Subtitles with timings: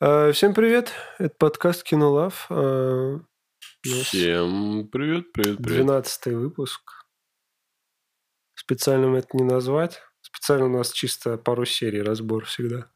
[0.00, 2.48] А, Всем привет, это подкаст Кинолав.
[2.50, 3.20] Нас
[3.82, 5.60] Всем привет, привет, привет.
[5.60, 7.04] 12 выпуск.
[8.54, 10.00] Специальным это не назвать.
[10.20, 12.88] Специально у нас чисто пару серий разбор всегда.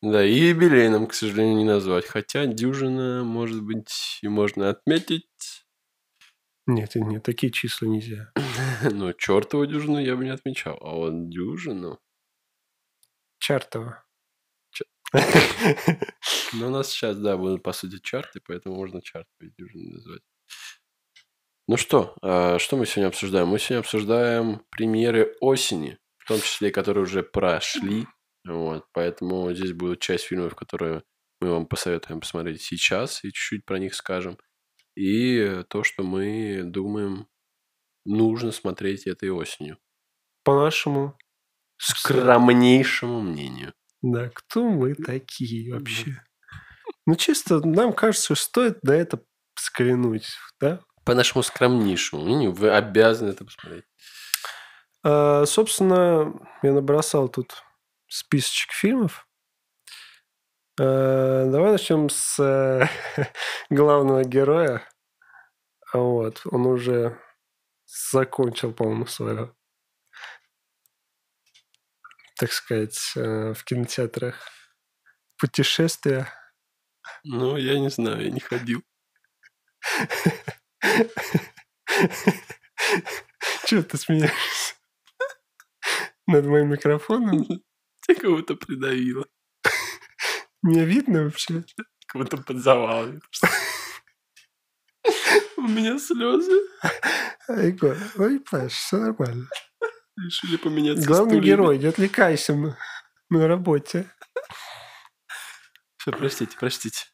[0.00, 2.06] Да, и юбилейным, к сожалению, не назвать.
[2.06, 5.66] Хотя дюжина, может быть, и можно отметить.
[6.68, 8.32] Нет, нет, такие числа нельзя.
[8.92, 10.78] Но чертову дюжину я бы не отмечал.
[10.80, 11.98] А вот дюжину...
[13.40, 14.05] Чартово.
[16.52, 19.00] Ну, у нас сейчас, да, будут, по сути, чарты, поэтому можно
[19.40, 20.22] дюжины назвать.
[21.68, 23.48] Ну что, а, что мы сегодня обсуждаем?
[23.48, 28.06] Мы сегодня обсуждаем премьеры осени, в том числе, которые уже прошли.
[28.46, 31.02] Вот, поэтому здесь будет часть фильмов, которые
[31.40, 34.38] мы вам посоветуем посмотреть сейчас и чуть-чуть про них скажем.
[34.94, 37.26] И то, что мы думаем,
[38.04, 39.78] нужно смотреть этой осенью.
[40.44, 41.18] По нашему,
[41.78, 43.74] Скромнейшему мнению.
[44.02, 46.22] Да, кто мы такие вообще?
[47.06, 49.20] Ну, чисто нам кажется, что стоит на это
[49.56, 50.28] взглянуть,
[50.60, 50.80] да?
[51.04, 53.84] По нашему скромнейшему мнению, вы обязаны это посмотреть.
[55.04, 57.62] А, собственно, я набросал тут
[58.08, 59.28] списочек фильмов.
[60.80, 62.88] А, давай начнем с э,
[63.70, 64.82] главного героя.
[65.92, 67.20] А Вот, он уже
[67.86, 69.54] закончил, по-моему, свое,
[72.36, 74.48] так сказать, э, в кинотеатрах
[75.38, 76.28] путешествие.
[77.24, 78.82] Ну, я не знаю, я не ходил.
[83.66, 84.74] Чего ты смеешься?
[86.26, 87.44] Над моим микрофоном?
[88.02, 89.26] Тебя кого-то придавило.
[90.62, 91.64] Мне видно вообще?
[92.06, 93.22] Кого-то под завалом.
[95.56, 96.60] У меня слезы.
[97.48, 99.48] Егор, ой, Паш, все нормально.
[100.24, 101.46] Решили поменяться Главный стульями.
[101.46, 102.76] герой, не отвлекайся мы
[103.30, 104.10] на работе.
[105.98, 107.04] Всё, простите, простите.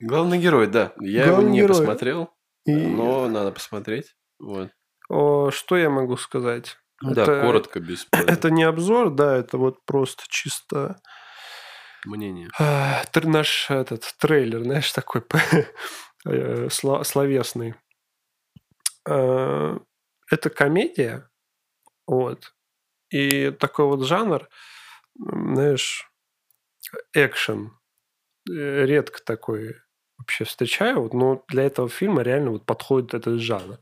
[0.00, 0.92] Главный герой, да.
[1.00, 1.78] Я его Главный не герой.
[1.78, 2.34] посмотрел,
[2.64, 4.14] И но надо посмотреть.
[4.38, 4.70] Вот.
[5.08, 6.76] о, что я могу сказать?
[7.02, 8.30] Да, Это- коротко, без спойлеров.
[8.38, 10.98] Это не обзор, да, это вот просто чисто
[12.04, 12.48] мнение.
[12.58, 15.22] а, тр- наш этот трейлер, знаешь, такой
[16.26, 17.74] э, сло- словесный.
[19.08, 19.78] А,
[20.30, 21.28] Это комедия,
[22.06, 22.54] вот,
[23.10, 24.48] и такой вот жанр,
[25.16, 26.10] знаешь,
[27.14, 27.72] экшен.
[28.50, 29.76] Э, Редко такой
[30.18, 33.78] вообще встречаю, вот, но для этого фильма реально вот подходит этот жанр.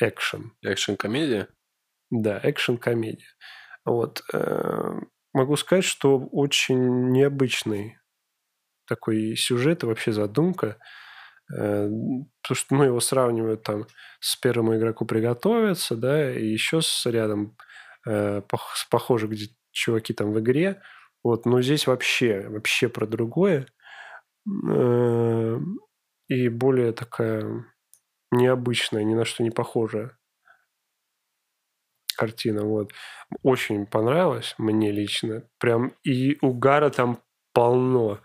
[0.00, 0.52] Экшен.
[0.62, 1.48] Экшн-комедия?
[2.10, 3.28] Да, экшен-комедия.
[3.84, 4.22] Вот.
[4.34, 5.00] э,
[5.34, 7.98] Могу сказать, что очень необычный
[8.86, 10.78] такой сюжет и вообще задумка.
[11.54, 11.88] Э,
[12.42, 13.86] Потому что ну, его сравнивают там
[14.20, 17.56] с первому игроку приготовиться, да, и еще с рядом
[18.06, 20.82] э, пох- с похожи, где чуваки там в игре.
[21.24, 23.66] Вот, но здесь вообще, вообще про другое.
[24.70, 25.58] Э,
[26.28, 27.64] И более такая
[28.32, 30.18] необычная, ни на что не похожая
[32.16, 32.64] картина.
[32.64, 32.92] Вот.
[33.42, 35.42] Очень понравилось мне лично.
[35.58, 37.18] Прям и угара там
[37.52, 38.20] полно.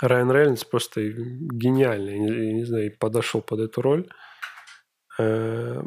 [0.00, 2.14] Райан Рейнольдс просто гениальный.
[2.46, 4.08] Я не, знаю, подошел под эту роль.
[5.18, 5.82] Э,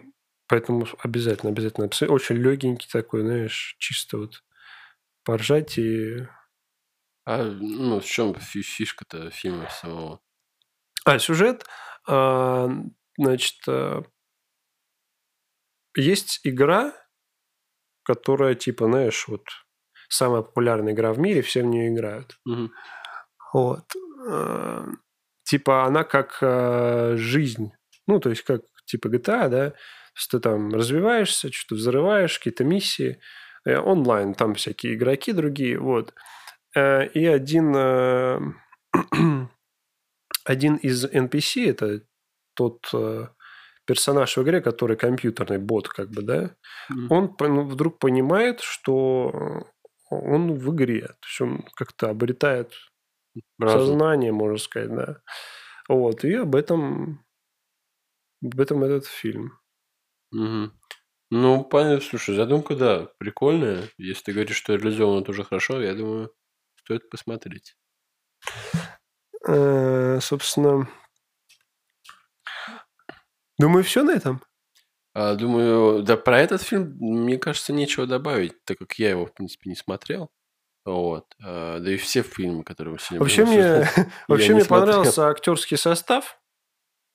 [0.47, 1.87] Поэтому обязательно, обязательно.
[2.13, 4.43] Очень легенький такой, знаешь, чисто вот
[5.23, 6.27] поржать и...
[7.23, 10.19] А ну, в чем фи- фишка-то фильма самого?
[11.05, 11.65] А, сюжет.
[12.05, 12.69] а,
[13.17, 14.03] Значит, а,
[15.95, 16.93] есть игра,
[18.03, 19.45] которая, типа, знаешь, вот
[20.09, 22.37] самая популярная игра в мире, все в нее играют.
[22.43, 22.73] Мгм.
[23.53, 23.83] Вот.
[24.27, 24.85] А,
[25.43, 27.71] Типа она как а, жизнь.
[28.07, 29.69] Ну, то есть как типа GTA, да?
[29.71, 33.19] То есть ты там развиваешься, что-то взрываешь, какие-то миссии.
[33.65, 36.13] Э, Онлайн, там всякие игроки другие, вот.
[36.75, 38.39] Э, И один, э,
[40.45, 42.01] один из NPC, это
[42.55, 43.27] тот э,
[43.85, 46.55] персонаж в игре, который компьютерный бот, как бы, да?
[46.89, 47.07] Мгм.
[47.11, 49.65] он ну, вдруг понимает, что
[50.09, 51.07] он в игре.
[51.07, 52.73] То есть он как-то обретает
[53.59, 53.87] Разум.
[53.87, 55.21] сознание, можно сказать, да.
[55.87, 57.25] Вот, и об этом,
[58.43, 59.59] об этом этот фильм.
[60.31, 60.73] Мгм.
[61.29, 63.89] Ну, понятно, слушай, задумка, да, прикольная.
[63.97, 66.33] Если ты говоришь, что реализовано тоже хорошо, я думаю,
[66.75, 67.75] стоит посмотреть.
[69.47, 70.89] Э, собственно,
[73.57, 74.41] думаю, все на этом.
[75.13, 79.33] А, думаю, да, про этот фильм, мне кажется, нечего добавить, так как я его, в
[79.33, 80.31] принципе, не смотрел.
[80.85, 81.25] Вот.
[81.43, 83.87] А, да и все фильмы, которые мы сегодня Вообще будем мне,
[84.27, 86.37] вообще не мне понравился актерский состав.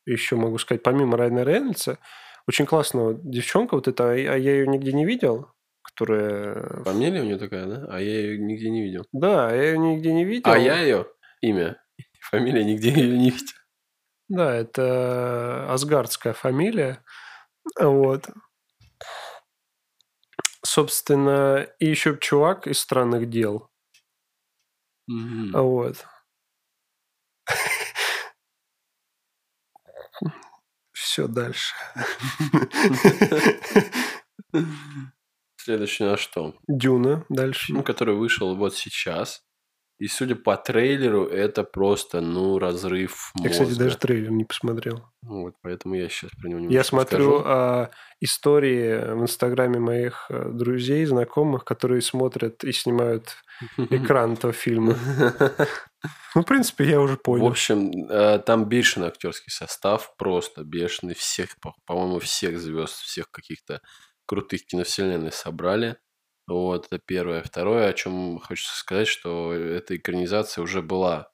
[0.04, 1.98] Еще могу сказать, помимо Райана Рейнольдса,
[2.46, 5.50] очень классная девчонка вот эта, а я ее нигде не видел.
[5.82, 6.84] которая...
[6.84, 7.86] Фамилия у нее такая, да?
[7.90, 9.04] А я ее нигде не видел.
[9.12, 10.52] Да, я ее нигде не видел.
[10.52, 11.06] А я ее
[11.40, 11.82] имя,
[12.20, 13.54] фамилия нигде ее не видел.
[14.28, 17.02] Да, это асгардская фамилия.
[17.80, 18.28] Вот.
[20.76, 23.70] Собственно, и еще чувак из странных дел.
[25.06, 25.52] Мгм.
[25.54, 26.04] Вот.
[30.92, 31.74] Все дальше.
[35.56, 36.54] Следующий на что?
[36.68, 37.68] Дюна дальше.
[37.68, 39.45] Фильм, который вышел вот сейчас.
[39.98, 43.84] И судя по трейлеру, это просто, ну, разрыв Я, кстати, мозга.
[43.84, 45.04] даже трейлер не посмотрел.
[45.22, 47.90] Вот, поэтому я сейчас про него Я немножко смотрю а,
[48.20, 53.36] истории в инстаграме моих э, друзей, знакомых, которые смотрят и снимают
[53.78, 54.96] экран этого фильма.
[56.36, 57.46] Ну, в принципе, я уже В понял.
[57.48, 61.14] общем, э, там бешеный актерский состав, просто бешеный.
[61.14, 63.80] Всех, по- по-моему, всех звезд, всех каких-то
[64.26, 65.96] крутых киновселенной собрали.
[66.46, 67.42] Вот, это первое.
[67.42, 71.32] Второе, о чем хочется сказать, что эта экранизация уже была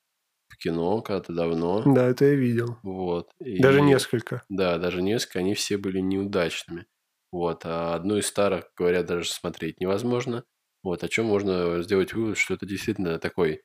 [0.48, 1.92] в кино когда-то давно.
[1.94, 2.78] Да, это я видел.
[2.82, 3.32] Вот.
[3.58, 4.42] Даже и- несколько.
[4.50, 6.86] Да, даже несколько, они все были неудачными.
[7.32, 10.44] Вот, а одну из старых, говорят, даже смотреть невозможно.
[10.82, 13.62] Вот, о чем можно сделать вывод, что это действительно такой,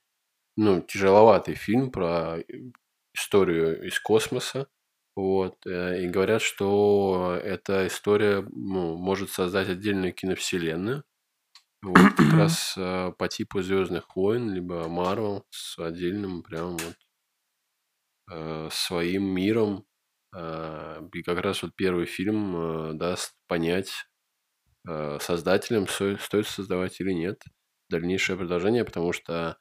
[0.58, 2.40] ну, тяжеловатый фильм про
[3.14, 4.68] историю из космоса.
[5.16, 11.04] Вот, э, и говорят, что эта история ну, может создать отдельную киновселенную.
[11.82, 16.96] Вот, как раз э, по типу Звездных войн, либо Марвел с отдельным прям вот
[18.32, 19.86] э, своим миром.
[20.36, 23.92] Э, И как раз вот первый фильм э, даст понять
[24.90, 27.44] э, создателям, сто- стоит создавать или нет
[27.90, 29.58] дальнейшее продолжение, потому что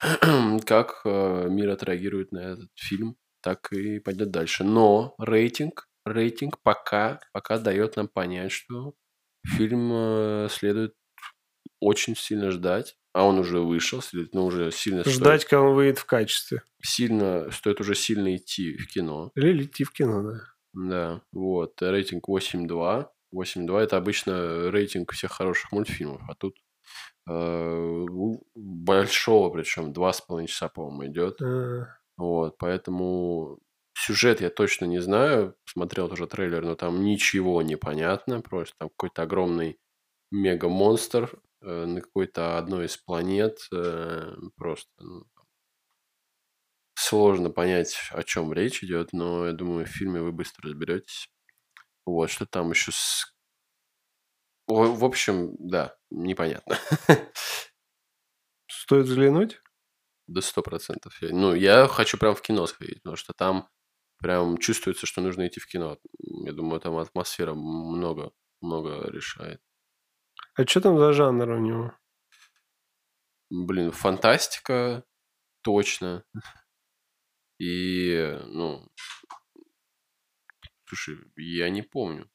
[0.66, 4.64] как э, мир отреагирует на этот фильм, так и пойдет дальше.
[4.64, 8.94] Но рейтинг, рейтинг пока, пока дает нам понять, что
[9.46, 10.94] фильм э, следует
[11.84, 15.98] очень сильно ждать, а он уже вышел, следовательно, уже сильно стоит- Ждать, когда он выйдет
[15.98, 16.62] в качестве.
[16.82, 19.30] сильно, стоит уже сильно идти в кино.
[19.34, 20.40] Или идти в кино, да.
[20.72, 23.08] Да, вот, рейтинг 8.2.
[23.32, 26.56] 8.2 это обычно рейтинг всех хороших мультфильмов, а тут
[27.28, 28.04] э,
[28.54, 31.40] большого, причем два с половиной часа, по-моему, идет.
[31.42, 31.86] А,
[32.16, 33.58] Вот, поэтому
[33.96, 35.54] сюжет я точно не знаю.
[35.64, 38.40] Смотрел тоже трейлер, но там ничего не понятно.
[38.40, 39.78] Просто там какой-то огромный
[40.30, 43.58] мега-монстр э, на какой-то одной из планет.
[43.72, 45.24] э, просто ну,
[46.94, 51.28] сложно понять, о чем речь идет, но я думаю, в фильме вы быстро разберетесь.
[52.06, 53.34] Вот, что там еще с...
[54.66, 56.78] В в общем, да, непонятно.
[58.68, 59.60] Стоит взглянуть?
[60.26, 61.16] До сто процентов.
[61.20, 63.68] Ну, я хочу прям в кино сходить, потому что там
[64.18, 65.98] прям чувствуется, что нужно идти в кино.
[66.18, 69.60] Я думаю, там атмосфера много, много решает.
[70.56, 71.92] А что там за жанр у него?
[73.50, 75.04] Блин, фантастика
[75.62, 76.24] точно.
[77.58, 78.86] И, ну,
[80.86, 82.30] слушай, я не помню.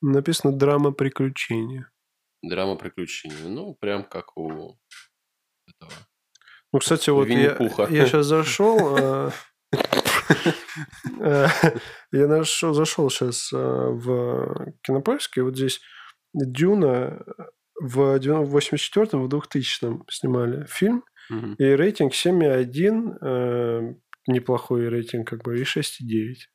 [0.00, 1.90] Написано драма приключения.
[2.42, 3.48] Драма приключений.
[3.48, 4.78] Ну, прям как у
[5.66, 5.92] этого.
[6.72, 7.56] Ну, кстати, вот я,
[7.90, 8.96] я сейчас зашел.
[8.96, 9.30] э,
[11.20, 11.46] э,
[12.12, 15.42] Я нашел, зашел сейчас в кинопоиске.
[15.42, 15.80] Вот здесь
[16.46, 17.24] Дюна
[17.80, 18.00] в
[18.44, 21.04] 84-м, в 2000-м снимали фильм.
[21.30, 21.56] Мгм.
[21.58, 23.16] И рейтинг 7,1.
[23.20, 23.94] э,
[24.26, 26.50] Неплохой рейтинг, как бы, и 6,9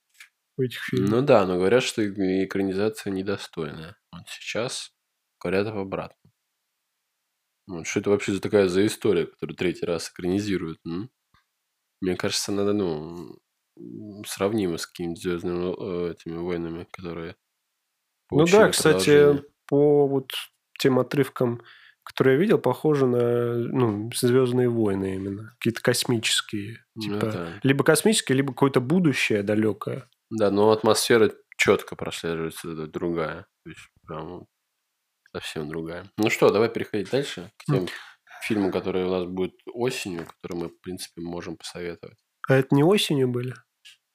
[0.58, 1.10] у этих фильмов.
[1.12, 3.98] Ну да, но говорят, что экранизация недостойная.
[4.12, 4.92] Вот сейчас
[5.40, 6.32] говорят об обратном.
[7.68, 10.80] Вот, что это вообще за такая за история, которую третий раз экранизируют?
[10.86, 11.10] м?
[12.02, 13.38] Мне кажется, надо, ну,
[14.28, 17.36] сравнимо с какими-нибудь звездными э, этими войнами, которые
[18.32, 19.44] Ну да, кстати.
[19.68, 20.32] По вот
[20.80, 21.62] тем отрывкам,
[22.04, 25.56] которые я видел, похоже на ну, Звездные войны именно.
[25.60, 26.84] Какие-то космические.
[26.96, 27.60] Ну Типа, да.
[27.64, 30.10] либо космические, либо какое-то будущее далекое.
[30.30, 33.46] Да, но атмосфера четко прослеживается другая.
[33.64, 34.46] То есть прям
[35.32, 36.06] совсем другая.
[36.18, 37.88] Ну что, давай переходить дальше к тем
[38.44, 42.18] фильмам, которые у нас будут осенью, которые мы, в принципе, можем посоветовать.
[42.48, 43.54] А это не осенью были?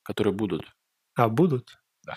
[0.02, 0.64] Которые будут.
[1.16, 1.78] А, будут?
[2.04, 2.16] Да.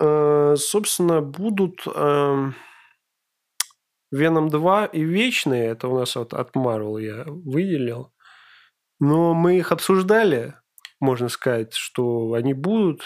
[0.00, 2.54] Э, собственно, будут эм,
[4.10, 5.66] Веном 2 и Вечные.
[5.66, 8.12] Это у нас вот от Marvel я выделил.
[9.00, 10.54] Но мы их обсуждали,
[11.00, 13.02] можно сказать, что они будут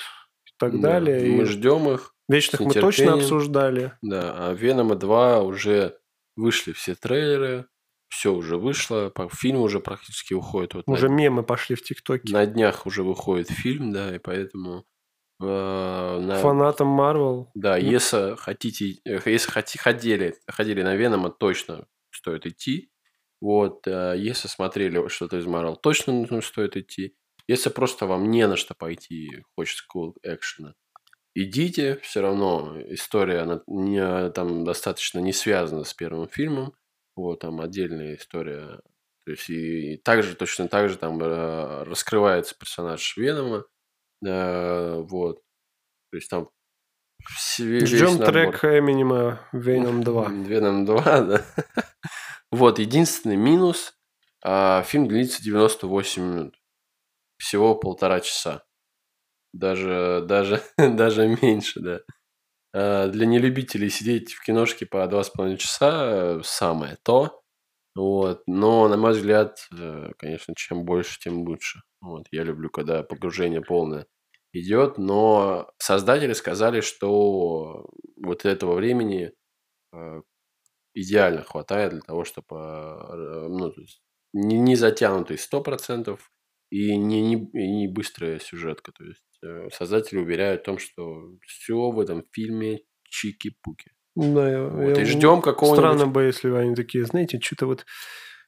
[0.47, 1.31] и так Да, далее.
[1.37, 2.15] Мы И ждем их.
[2.29, 3.93] Вечных мы точно обсуждали.
[4.03, 5.99] Да, а Венома 2 уже
[6.37, 7.67] вышли все трейлеры.
[8.11, 9.13] Все уже вышло.
[9.33, 10.75] Фильм уже практически уходит.
[10.75, 12.33] Вот на- Уже мемы пошли в ТикТоке.
[12.33, 14.85] На днях уже выходит фильм, да, и поэтому
[15.41, 16.37] на...
[16.37, 17.51] Фанатам Марвел.
[17.55, 22.91] Да, если хотите, э, если хоти, ходили, ходили на Венома, точно стоит идти.
[23.41, 27.15] Вот, э, если смотрели что-то из Марвел, точно стоит идти.
[27.47, 30.75] Если просто вам не на что пойти, хочется cool экшена,
[31.35, 36.75] идите, все равно история она не, там достаточно не связана с первым фильмом,
[37.17, 38.81] вот там отдельная история,
[39.25, 43.63] то есть и, и также точно так же там э, раскрывается персонаж Венома, э,
[44.21, 45.43] вот,
[46.11, 46.49] то есть там
[47.27, 50.29] Ждем трек Эминема Веном 2.
[50.29, 51.45] Веном 2, да.
[52.53, 53.95] вот, единственный минус,
[54.43, 56.61] а, фильм длится 98 минут.
[57.37, 58.65] Всего полтора часа.
[59.53, 62.01] Даже, даже, даже меньше, да.
[62.73, 67.43] А, для нелюбителей сидеть в киношке по два с половиной часа самое то.
[67.95, 68.43] Вот.
[68.47, 71.81] Но, на мой взгляд, э, конечно, чем больше, тем лучше.
[72.01, 72.27] Вот.
[72.31, 74.07] Я люблю, когда погружение полное
[74.53, 79.33] идет, но создатели сказали, что вот этого времени
[79.93, 80.23] э,
[80.95, 84.01] идеально хватает для того, чтобы э, ну, то есть
[84.33, 86.19] не, не затянутый 100%
[86.71, 88.93] и не, не, и не быстрая сюжетка.
[88.93, 93.93] То есть э, создатели уверяют в том, что все в этом фильме чики-пуки.
[94.15, 95.79] Да, я, вот, я, и ждем какого-нибудь...
[95.79, 97.87] Странно бы, если они такие, знаете, что-то вот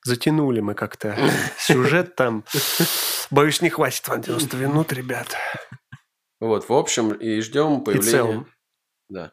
[0.05, 1.17] затянули мы как-то
[1.59, 2.45] сюжет там.
[3.31, 5.37] Боюсь, не хватит вам 90 минут, ребят.
[6.41, 8.09] Вот, в общем, и ждем появления...
[8.09, 8.47] И целом.
[9.09, 9.33] Да,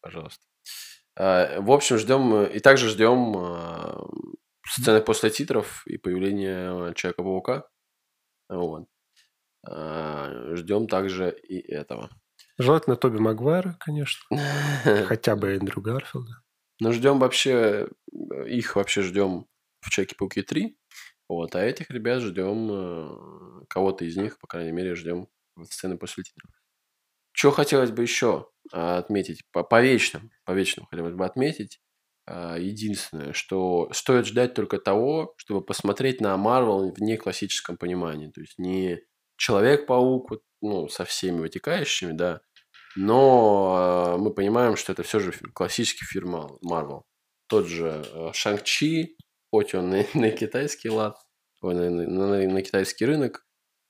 [0.00, 0.44] пожалуйста.
[1.16, 2.44] А, в общем, ждем...
[2.44, 4.06] И также ждем а,
[4.66, 7.68] сцены после титров и появления Человека-паука.
[8.48, 8.88] Вот.
[9.66, 12.10] А, ждем также и этого.
[12.58, 14.20] Желательно Тоби Магуайра, конечно.
[15.06, 16.42] Хотя бы Эндрю Гарфилда.
[16.80, 17.88] Ну, ждем вообще...
[18.46, 19.46] Их вообще ждем
[19.84, 20.76] в Человеке-пауке 3.
[21.28, 22.70] Вот, а этих ребят ждем...
[22.70, 25.28] Э, кого-то из них, по крайней мере, ждем
[25.64, 26.50] сцены после титров.
[27.32, 29.42] Что хотелось бы еще а, отметить?
[29.50, 31.80] По, по вечным, по вечным хотелось бы отметить.
[32.26, 38.30] А, единственное, что стоит ждать только того, чтобы посмотреть на Марвел в не классическом понимании.
[38.30, 39.00] То есть не
[39.36, 42.40] Человек-паук, вот, ну, со всеми вытекающими, да,
[42.96, 47.04] но э, мы понимаем, что это все же классический фильм Марвел.
[47.48, 49.16] Тот же э, Шанг-Чи,
[49.54, 51.16] хоть он на, на китайский лад,
[51.62, 53.44] ой, на, на, на, на китайский рынок,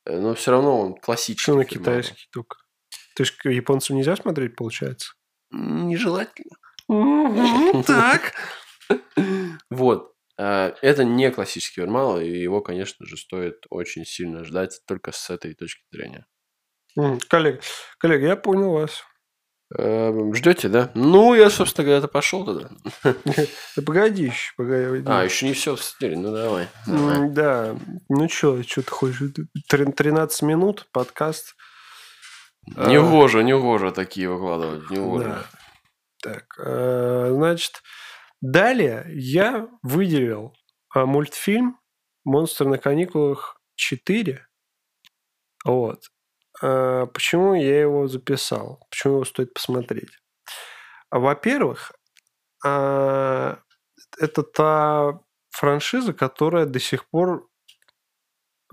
[0.06, 1.42] Э, но все равно он классический.
[1.42, 2.58] Что на китайский только?
[3.16, 5.14] Ты же японцам нельзя смотреть, получается?
[5.50, 6.56] Нежелательно.
[7.86, 8.34] Так.
[9.70, 10.12] Вот.
[10.36, 15.30] А, это не классический Вермал, и его, конечно же, стоит очень сильно ждать только с
[15.30, 16.26] этой точки зрения.
[17.28, 17.62] Коллег,
[17.98, 19.02] коллег, я понял вас.
[19.76, 20.90] Эм, Ждете, да?
[20.94, 22.68] Ну, я, собственно говоря, пошел тогда.
[23.76, 25.02] Да погоди еще, погоди.
[25.06, 26.68] А, еще не все обсудили, ну давай.
[26.86, 27.76] Да,
[28.08, 29.32] ну что, что ты хочешь?
[29.68, 31.56] 13 минут, подкаст.
[32.66, 35.44] Не угоже, не угоже такие выкладывать, не угоже.
[36.22, 37.82] Так, э, значит,
[38.40, 40.54] далее я выделил
[40.94, 41.78] а, мультфильм
[42.24, 44.38] «Монстр на каникулах 4».
[45.66, 46.04] Вот.
[46.64, 48.80] А, почему я его записал?
[48.88, 50.18] Почему его стоит посмотреть?
[51.10, 51.92] Во-первых,
[52.64, 53.58] а,
[54.18, 57.48] это та франшиза, которая до сих пор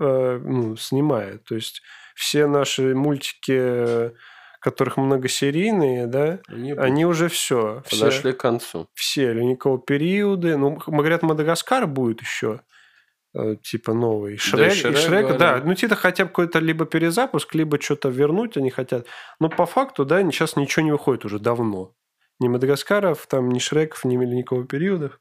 [0.00, 1.44] э, ну, снимает.
[1.44, 1.82] То есть
[2.16, 4.12] все наши мультики,
[4.58, 7.82] которых многосерийные, да, они, они уже все.
[7.88, 8.88] Подошли все, к концу.
[8.94, 10.56] Все, ледниковые периоды.
[10.56, 12.62] Ну, говорят, Мадагаскар будет еще.
[13.34, 14.36] Э, типа новый.
[14.36, 15.62] Шрек, да, Шрек, и Шрек да.
[15.64, 19.06] Ну, типа хотя бы какой-то либо перезапуск, либо что-то вернуть они хотят.
[19.40, 21.94] Но по факту, да, сейчас ничего не выходит уже давно.
[22.40, 25.18] Ни Мадагаскаров, там, ни Шреков, ни Мельникового периодов.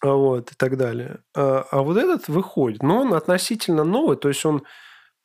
[0.00, 1.18] А вот, и так далее.
[1.36, 2.82] А, а вот этот выходит.
[2.82, 4.62] Но он относительно новый, то есть он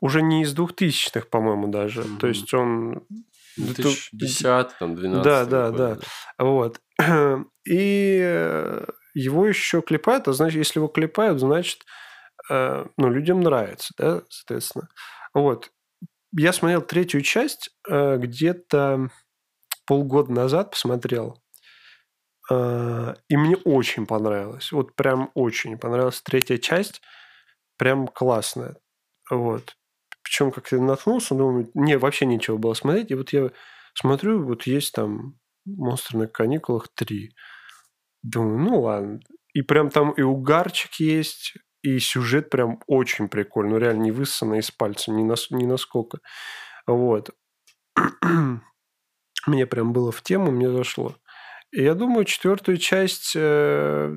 [0.02, 2.02] уже не из двухтысячных, по-моему, даже.
[2.02, 2.18] Mm-hmm.
[2.20, 3.06] То есть он...
[3.56, 5.98] 2010, там, 12 Да, да, да.
[6.40, 6.82] Вот.
[7.68, 11.86] И э, его еще клепают, а значит, если его клепают, значит,
[12.50, 14.90] э, ну, людям нравится, да, соответственно.
[15.34, 15.72] Вот.
[16.36, 19.10] Я смотрел третью часть э, где-то
[19.86, 21.42] полгода назад посмотрел.
[22.52, 24.72] Э, и мне очень понравилось.
[24.72, 27.02] Вот прям очень понравилась третья часть.
[27.78, 28.78] Прям классная.
[29.30, 29.76] Вот.
[30.24, 33.12] Причем как-то наткнулся, думаю, не, вообще нечего было смотреть.
[33.12, 33.52] И вот я
[33.94, 37.30] смотрю, вот есть там «Монстры на каникулах 3».
[38.24, 39.20] Думаю, ну ладно.
[39.54, 41.54] И прям там и угарчик есть,
[41.84, 43.74] и сюжет прям очень прикольный.
[43.74, 46.20] Ну, реально не высосанный из пальца, ни, на, ни насколько.
[46.88, 47.32] Вот.
[49.48, 51.16] мне прям было в тему, мне зашло.
[51.72, 54.16] И я думаю, четвертую часть, э,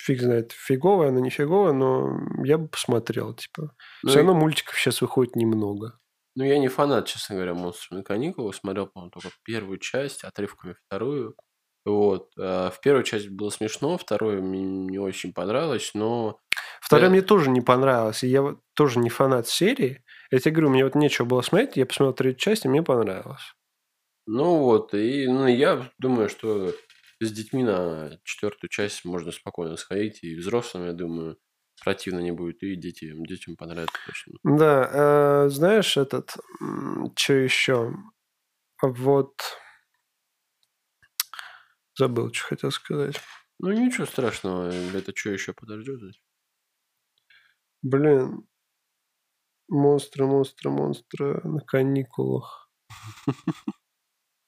[0.00, 3.74] фиг знает, фиговая она, не фиговая, но я бы посмотрел, типа.
[4.02, 5.98] Ну, Все равно мультиков сейчас выходит немного.
[6.34, 8.54] Ну, я не фанат, честно говоря, «Монстров на каникулах».
[8.54, 11.36] Смотрел, по-моему, только первую часть, отрывками вторую.
[11.84, 12.30] Вот.
[12.38, 16.38] А в первую часть было смешно, вторую мне не очень понравилось, но...
[16.80, 17.12] Вторая Да.
[17.12, 18.22] мне тоже не понравилась.
[18.24, 20.04] и Я тоже не фанат серии.
[20.30, 21.76] Я тебе говорю, мне вот нечего было смотреть.
[21.76, 23.54] Я посмотрел третью часть, и мне понравилось.
[24.26, 26.72] Ну вот, и ну, я думаю, что
[27.20, 31.38] с детьми на четвертую часть можно спокойно сходить, и взрослым, я думаю,
[31.82, 34.34] противно не будет, и дети, детям понравится точно.
[34.44, 36.36] Да, э, знаешь, этот...
[37.16, 37.94] Что еще?
[38.80, 39.34] Вот...
[41.96, 43.20] Забыл, что хотел сказать.
[43.58, 46.00] Ну ничего страшного, это что еще подождет?
[47.82, 48.46] Блин.
[49.68, 52.70] Монстры, монстры, монстры на каникулах.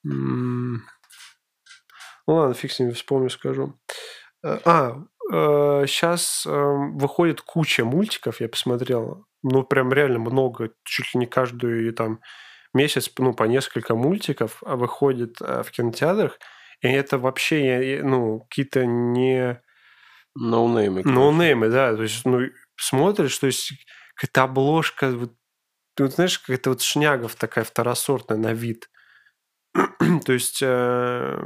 [0.03, 0.79] Ну
[2.27, 3.73] ладно, фиг с ними, вспомню, скажу.
[4.43, 5.03] Э, А,
[5.87, 9.25] сейчас выходит куча мультиков, я посмотрел.
[9.43, 12.19] Ну, прям реально много, чуть ли не каждую и там
[12.73, 16.39] месяц, ну, по несколько мультиков а, выходит э, в кинотеатрах.
[16.81, 19.61] И это вообще, ну, какие-то не...
[20.35, 21.03] Ноунеймы.
[21.03, 21.19] короче.
[21.19, 21.95] Ноунеймы, да.
[21.95, 22.41] То есть, ну,
[22.75, 23.71] смотришь, то есть
[24.15, 25.33] какая-то обложка, вот,
[25.95, 28.89] ты вот знаешь, какая-то вот шнягов такая второсортная на вид.
[30.25, 31.39] то есть э,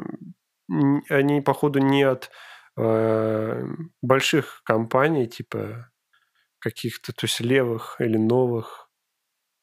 [1.09, 2.31] они, походу, не от
[2.77, 3.63] э,
[4.01, 5.91] больших компаний, типа
[6.59, 8.89] каких-то, то есть левых или новых.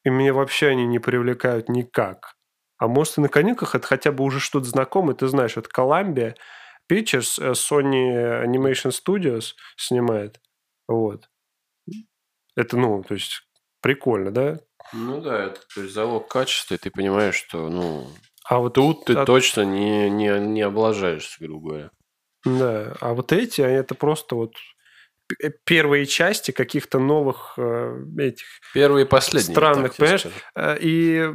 [0.03, 2.36] И меня вообще они не привлекают никак.
[2.79, 5.15] А «Монстры на каникулах»— это хотя бы уже что-то знакомое.
[5.15, 6.35] Ты знаешь, это Columbia
[6.91, 10.39] Pictures, э, Sony Animation Studios снимает.
[10.87, 11.29] Вот.
[12.55, 13.41] Это, ну, то есть
[13.81, 14.59] прикольно, да?
[14.93, 18.07] Ну да, это то есть залог качества, и ты понимаешь, что, ну,
[18.45, 21.91] А вот тут ты а- точно не, не, не облажаешься, грубо говоря.
[22.45, 24.53] Да, а вот эти, они- это просто вот
[25.27, 28.47] п- первые части каких-то новых э, этих.
[28.73, 29.53] Первые и последние.
[29.55, 30.27] Странных, так понимаешь?
[30.55, 31.33] Э, И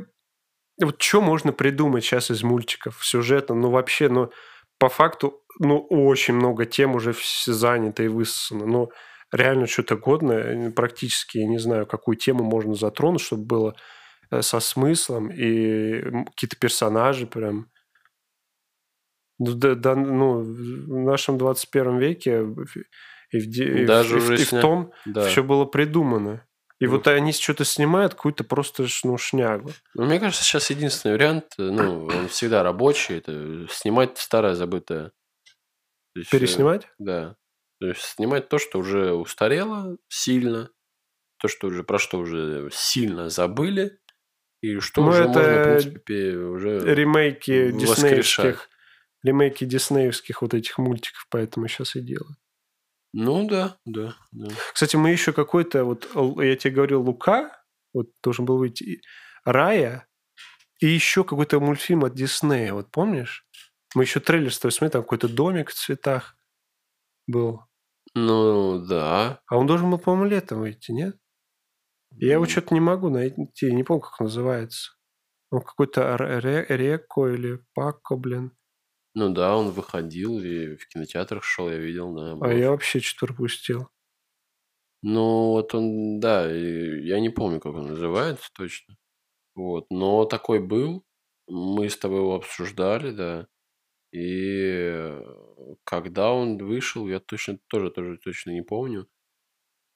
[0.86, 3.54] вот что можно придумать сейчас из мультиков сюжета?
[3.54, 4.30] Ну, вообще, ну,
[4.78, 8.66] по факту, ну, очень много тем уже все занято и высосано.
[8.66, 8.88] Но
[9.32, 13.76] реально что-то годное, практически, я не знаю, какую тему можно затронуть, чтобы было
[14.30, 17.66] э, со смыслом и какие-то персонажи прям.
[19.38, 22.42] Ну, да, да, ну, в нашем 21 веке
[23.30, 25.26] и в, Даже и в- и в том Да.
[25.28, 26.46] все было придумано.
[26.82, 29.70] И вот они что-то снимают, какую-то просто ну, шнягу.
[29.94, 35.12] Ну, мне кажется, сейчас единственный вариант, э, ну, он всегда рабочий, это снимать старое забытое.
[36.12, 36.88] То есть, э, Переснимать?
[36.98, 37.36] Да.
[37.78, 40.70] То есть снимать то, что уже устарело сильно,
[41.38, 44.00] то, что уже про что уже сильно забыли,
[44.60, 46.80] и что Ну, уже это можно, в принципе, пе- уже...
[46.80, 48.68] Ремейки диснеевских,
[49.22, 52.41] ремейки диснеевских вот этих мультиков, поэтому сейчас и делают.
[53.12, 54.48] Ну да, да, да.
[54.72, 56.08] Кстати, мы еще какой-то, вот
[56.42, 59.02] я тебе говорил, Лука, вот должен был выйти,
[59.44, 60.06] Рая,
[60.80, 63.46] и еще какой-то мультфильм от Диснея, вот помнишь?
[63.94, 66.36] Мы еще трейлер с тобой смотрели, там какой-то домик в цветах
[67.26, 67.62] был.
[68.14, 69.40] Ну да.
[69.48, 71.16] А он должен был, по-моему, летом выйти, нет?
[72.16, 74.92] Я его что-то не могу найти, не помню, как называется.
[75.50, 78.52] Он какой-то Ре- Ре- Реко или Пако, блин.
[79.14, 82.38] Ну да, он выходил и в кинотеатрах шел, я видел, да.
[82.40, 83.88] А я вообще что-то пропустил.
[85.02, 88.96] Ну, вот он, да, и я не помню, как он называется точно.
[89.54, 91.04] Вот, но такой был.
[91.48, 93.48] Мы с тобой его обсуждали, да.
[94.12, 95.20] И
[95.84, 99.08] когда он вышел, я точно тоже, тоже точно не помню.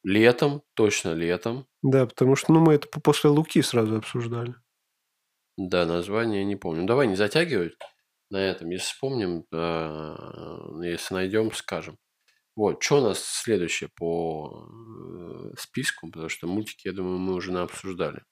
[0.05, 1.67] Летом, точно летом.
[1.83, 4.57] Да, потому что ну, мы это по- после Луки сразу обсуждали.
[5.59, 6.87] Да, название не помню.
[6.87, 7.75] Давай не затягивать
[8.31, 8.71] на этом.
[8.71, 11.99] Если вспомним, а, если найдем, скажем.
[12.57, 17.53] Вот, что у нас следующее по э, списку, потому что мультики, я думаю, мы уже
[17.53, 18.23] обсуждали.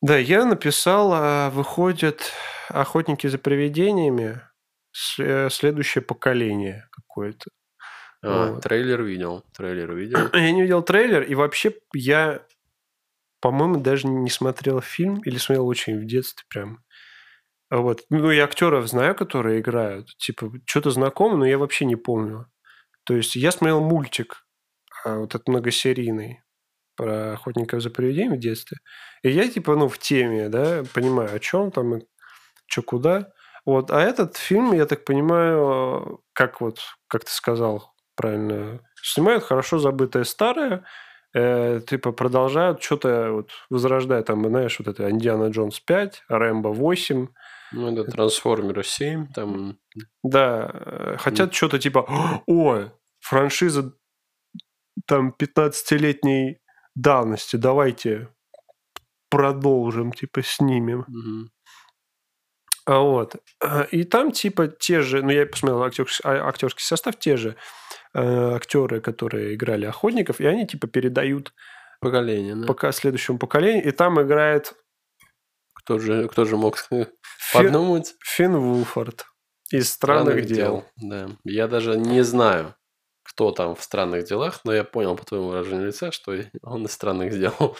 [0.00, 2.32] Да, я написал, а, выходят
[2.68, 4.40] «Охотники за привидениями»,
[5.18, 7.50] э, следующее поколение какое-то.
[8.22, 8.62] А, Вот.
[8.62, 10.18] трейлер видел, трейлер видел.
[10.32, 12.42] Я не видел трейлер, и вообще я,
[13.40, 16.84] по-моему, даже не смотрел фильм, или смотрел очень в детстве прям.
[17.72, 18.02] А Вот.
[18.10, 20.08] Ну, я актеров знаю, которые играют.
[20.18, 22.46] Типа, что-то знакомо, но я вообще не помню.
[23.04, 24.46] То есть я смотрел мультик,
[25.04, 26.42] а, вот этот многосерийный,
[26.96, 28.78] про охотников за привидениями в детстве.
[29.22, 32.06] И я, типа, ну, в теме, да, понимаю, о чем там и
[32.66, 33.32] что куда.
[33.66, 33.90] Вот.
[33.90, 40.24] А этот фильм, я так понимаю, как вот, как ты сказал правильно, снимают хорошо забытое
[40.24, 40.84] старое,
[41.34, 47.28] э, типа продолжают что-то вот возрождать, там, знаешь, вот это Индиана Джонс 5, Рэмбо 8,
[47.72, 49.78] Ну, это Трансформеры 7, там...
[50.22, 52.06] да, э, хотят что-то типа,
[52.46, 52.90] о,
[53.20, 53.94] франшиза
[55.06, 56.58] там 15-летней
[56.94, 58.28] давности, давайте
[59.30, 61.04] продолжим, типа, снимем.
[61.08, 61.50] Мгм.
[62.84, 63.36] А вот.
[63.60, 67.56] А, И там, типа, те же, ну, я посмотрел актерский, а- актерский состав, те же
[68.14, 71.52] э, актеры, которые играли охотников, и они, типа, передают
[72.00, 72.66] Поколение, да?
[72.66, 74.74] пока следующему поколению, и там играет
[75.74, 77.06] Кто же, кто же мог Фи-
[77.52, 78.14] подумать?
[78.24, 79.24] Финн Вулфорд
[79.70, 80.84] из «Странных, дел».
[80.96, 81.28] Да.
[81.44, 82.74] Я даже не знаю,
[83.22, 86.92] кто там в странных делах, но я понял по твоему выражению лица, что он из
[86.92, 87.76] странных дел.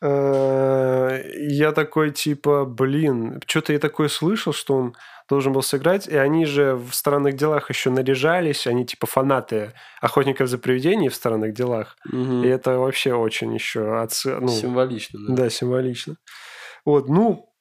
[0.00, 4.94] Э, Я такой, типа, блин, что-то я такое слышал, что он
[5.28, 10.48] должен был сыграть, и они же в «Странных делах» еще наряжались, они, типа, фанаты «Охотников
[10.48, 12.44] за привидениями» в «Странных делах», Мгм.
[12.44, 14.38] и это вообще очень еще отцы...
[14.40, 15.34] ну, Символично, да.
[15.44, 16.16] Да, символично.
[16.84, 17.52] Вот, ну,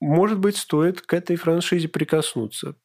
[0.00, 2.76] может быть, стоит к этой франшизе прикоснуться.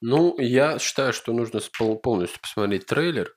[0.00, 1.60] Ну, я считаю, что нужно
[2.02, 3.34] полностью посмотреть трейлер.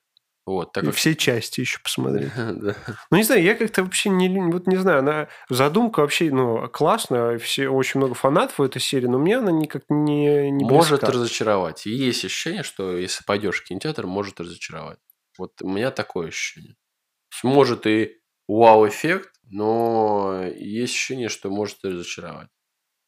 [0.48, 0.94] Вот, так И как...
[0.94, 2.32] все части еще посмотреть.
[2.36, 2.74] Да.
[3.10, 4.30] Ну, не знаю, я как-то вообще не...
[4.50, 5.28] Вот не знаю, она...
[5.50, 9.82] Задумка вообще, ну, классная, все, очень много фанатов у этой серии, но мне она никак
[9.90, 11.12] не, не Может близка.
[11.12, 11.86] разочаровать.
[11.86, 14.98] И есть ощущение, что если пойдешь в кинотеатр, может разочаровать.
[15.36, 16.76] Вот у меня такое ощущение.
[17.42, 18.16] Может и
[18.48, 22.48] вау-эффект, но есть ощущение, что может и разочаровать.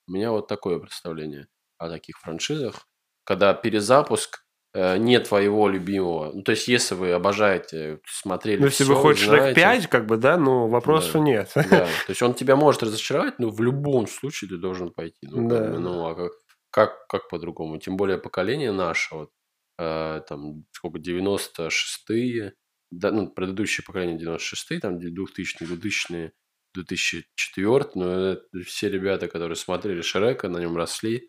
[0.07, 1.48] У меня вот такое представление
[1.79, 2.87] о таких франшизах.
[3.24, 4.44] Когда перезапуск
[4.75, 6.33] не твоего любимого.
[6.33, 10.07] Ну, то есть, если вы обожаете, смотрели Ну, если всё, выходит Шрек знаете, 5, как
[10.07, 11.19] бы, да, ну, вопросов Да.
[11.21, 11.51] нет.
[11.55, 15.27] Да, то есть он тебя может разочаровать, но в любом случае ты должен пойти.
[15.29, 15.71] Ну, как, Да.
[15.73, 16.33] бы, ну а как,
[16.71, 17.79] как, как по-другому?
[17.79, 19.31] Тем более поколение наше, вот,
[19.79, 22.55] э, там, сколько, 96-е,
[22.93, 26.33] да, ну, предыдущее поколение 96-е, там, 2000-е, 2000-е,
[26.75, 31.29] 2004 но это все ребята, которые смотрели Шрека, на нем росли,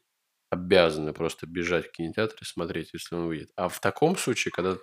[0.51, 3.49] обязаны просто бежать в кинотеатр и смотреть, если он выйдет.
[3.55, 4.77] А в таком случае, когда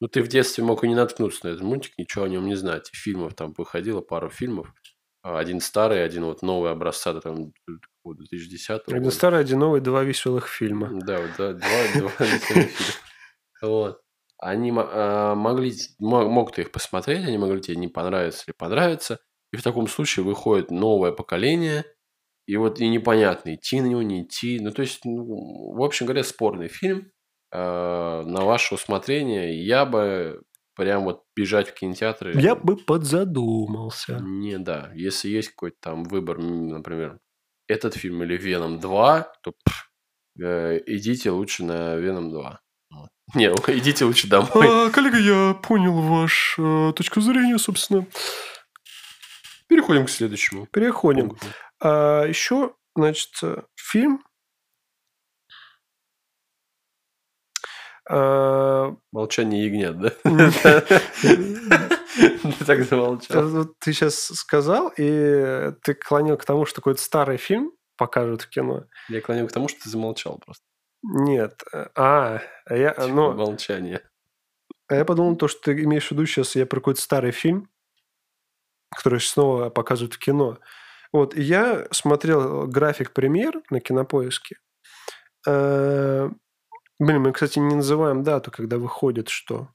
[0.00, 2.54] ну, ты в детстве мог и не наткнуться на этот мультик, ничего о нем не
[2.54, 2.90] знать.
[2.92, 4.72] И фильмов там выходило, пару фильмов.
[5.22, 7.52] Один старый, один вот новый образца, там,
[8.04, 9.10] 2010 Один года.
[9.14, 10.90] старый, один новый, два веселых фильма.
[11.02, 12.92] Да, да, два, два веселых фильма.
[13.60, 14.00] Вот.
[14.40, 19.18] Они а, могли, мо- мог ты их посмотреть, они могли тебе не понравиться или понравиться.
[19.52, 21.84] И в таком случае выходит новое поколение,
[22.48, 24.58] и вот и непонятно, идти на него, не идти.
[24.58, 27.12] Ну, то есть, ну, в общем говоря, спорный фильм
[27.52, 29.62] э, на ваше усмотрение.
[29.62, 30.40] Я бы
[30.74, 32.40] прям вот бежать в кинотеатры...
[32.40, 34.18] Я бы подзадумался.
[34.22, 34.90] Не, да.
[34.94, 37.18] Если есть какой-то там выбор, например,
[37.68, 39.90] этот фильм или Веном 2, то пф,
[40.42, 42.60] э, идите лучше на Веном 2.
[42.92, 43.10] Вот.
[43.34, 44.86] Не, идите лучше домой.
[44.86, 48.06] А, коллега, я понял вашу точку зрения, собственно.
[49.68, 50.66] Переходим к следующему.
[50.72, 51.28] Переходим.
[51.28, 51.46] пункту.
[51.80, 54.24] А, еще, значит, э, фильм.
[58.10, 60.10] А, Молчание ягнят, да?
[61.30, 63.66] Ты так замолчал.
[63.80, 68.84] Ты сейчас сказал, и ты клонил к тому, что какой-то старый фильм покажут в кино.
[69.08, 70.64] Я клоню к тому, что ты замолчал просто.
[71.02, 71.62] Нет.
[71.72, 74.02] э, А, а я, Типа ну, Молчание.
[74.88, 77.68] а я подумал, то, что ты имеешь в виду сейчас, я про какой-то старый фильм,
[78.90, 80.58] который снова показывают в кино.
[81.12, 84.58] Вот, и я смотрел график премьер на кинопоиске.
[85.46, 86.28] Э,
[86.98, 89.68] Блин, мы, кстати, не называем дату, когда выходит что.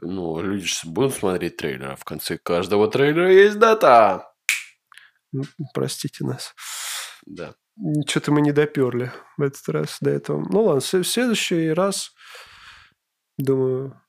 [0.00, 4.32] Ну, люди же будут смотреть трейлер, а в конце каждого трейлера есть дата.
[5.74, 6.54] Простите нас.
[7.26, 7.54] Да.
[8.06, 10.44] Что-то мы не доперли в этот раз до этого.
[10.48, 12.14] Ну ладно, в следующий раз,
[13.36, 14.00] думаю,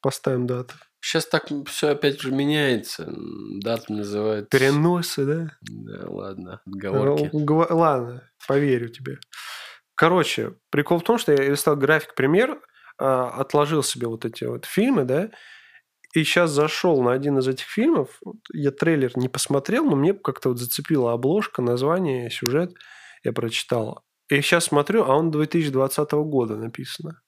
[0.00, 0.74] поставим дату.
[1.00, 3.04] Сейчас так все опять же меняется.
[3.04, 4.50] М, Дату называют...
[4.50, 5.50] Переносы, да?
[5.62, 7.30] Да, ладно, отговорки.
[7.32, 9.18] Ну, гва- Ладно, поверю тебе.
[9.94, 12.60] Короче, прикол в том, что я листал график премьер,
[12.98, 15.30] а, отложил себе вот эти вот фильмы, да,
[16.14, 18.20] и сейчас зашел на один из этих фильмов.
[18.52, 22.74] Я трейлер не посмотрел, но мне как-то вот зацепила обложка, название, сюжет.
[23.22, 24.04] Я прочитал.
[24.28, 27.20] И сейчас смотрю, а он 2020 года написано.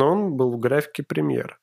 [0.00, 1.60] Но он был в графике премьер.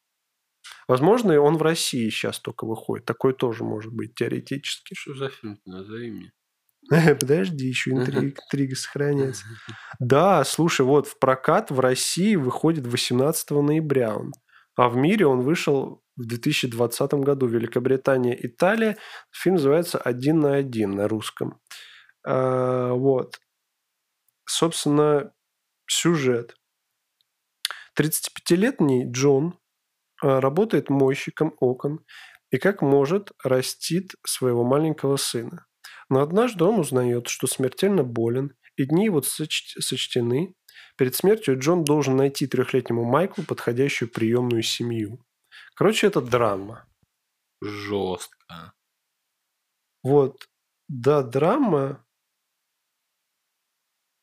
[0.88, 3.04] Возможно, и он в России сейчас только выходит.
[3.04, 4.94] Такое тоже может быть теоретически.
[4.94, 5.60] Что за фильм?
[5.66, 6.32] Назови мне.
[7.20, 9.44] Подожди, еще интрига, интрига сохраняется.
[10.00, 14.34] Да, слушай, вот в прокат в России выходит 18 ноября он.
[14.76, 17.48] А в мире он вышел в 2020 году.
[17.48, 18.98] Великобритания, Италия.
[19.32, 21.60] Фильм называется «Один на один» на русском.
[22.24, 23.40] А, вот.
[24.46, 25.34] Собственно,
[25.88, 26.54] сюжет.
[28.00, 29.60] 35-летний Джон
[30.22, 32.06] а, работает мойщиком окон
[32.52, 35.66] и как может растит своего маленького сына.
[36.10, 40.56] Но однажды он узнает, что смертельно болен, и дни его соч- сочтены.
[40.98, 45.26] Перед смертью Джон должен найти трехлетнему Майклу подходящую приемную семью.
[45.76, 46.88] Короче, это драма.
[47.62, 48.74] Жестко.
[50.04, 50.48] Вот,
[50.88, 52.06] да, драма,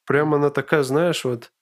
[0.07, 1.53] прямо она такая, знаешь, вот,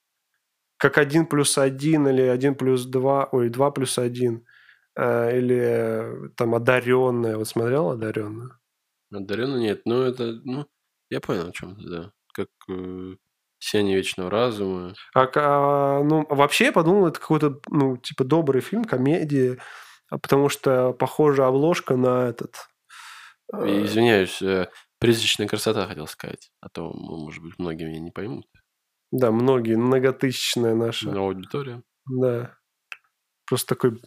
[0.83, 4.45] как один плюс один или один плюс два, ой, два плюс один,
[4.97, 7.37] э, или э, там одаренная.
[7.37, 8.59] Вот смотрел одаренную?
[9.13, 10.67] Одаренную нет, но это, ну,
[11.09, 12.13] я понял, о чем ты, да.
[12.35, 13.15] Как э,
[13.61, 14.95] Сияние Вечного Разума.
[15.15, 19.59] А, а, ну, вообще я подумал, это какой-то, ну, типа добрый фильм, комедия,
[20.11, 22.57] а потому что похожа обложка на этот...
[23.55, 24.69] Э, извиняюсь, э,
[24.99, 26.51] призрачная красота хотел сказать.
[26.61, 28.47] А то, ну, может быть, многие меня не поймут.
[29.13, 31.11] Да, многие, многотысячная наша.
[31.11, 31.83] Но аудитория.
[32.07, 32.57] Да.
[33.47, 34.01] Просто такой...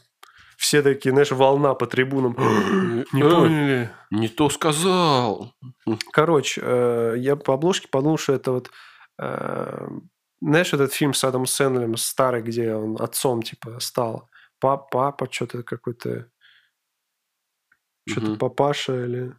[0.58, 2.36] Все такие, знаешь, волна по трибунам.
[3.14, 3.92] Не Э, поняли.
[4.10, 5.54] Не то сказал.
[6.12, 8.72] Короче, э, я по обложке подумал, что это вот...
[9.22, 9.88] э,
[10.42, 14.30] Знаешь, этот фильм с Адамом Сэндлером старый, где он отцом, типа, стал?
[14.60, 16.30] Пап, папа, что-то какой-то...
[18.08, 19.36] Что-то папаша или...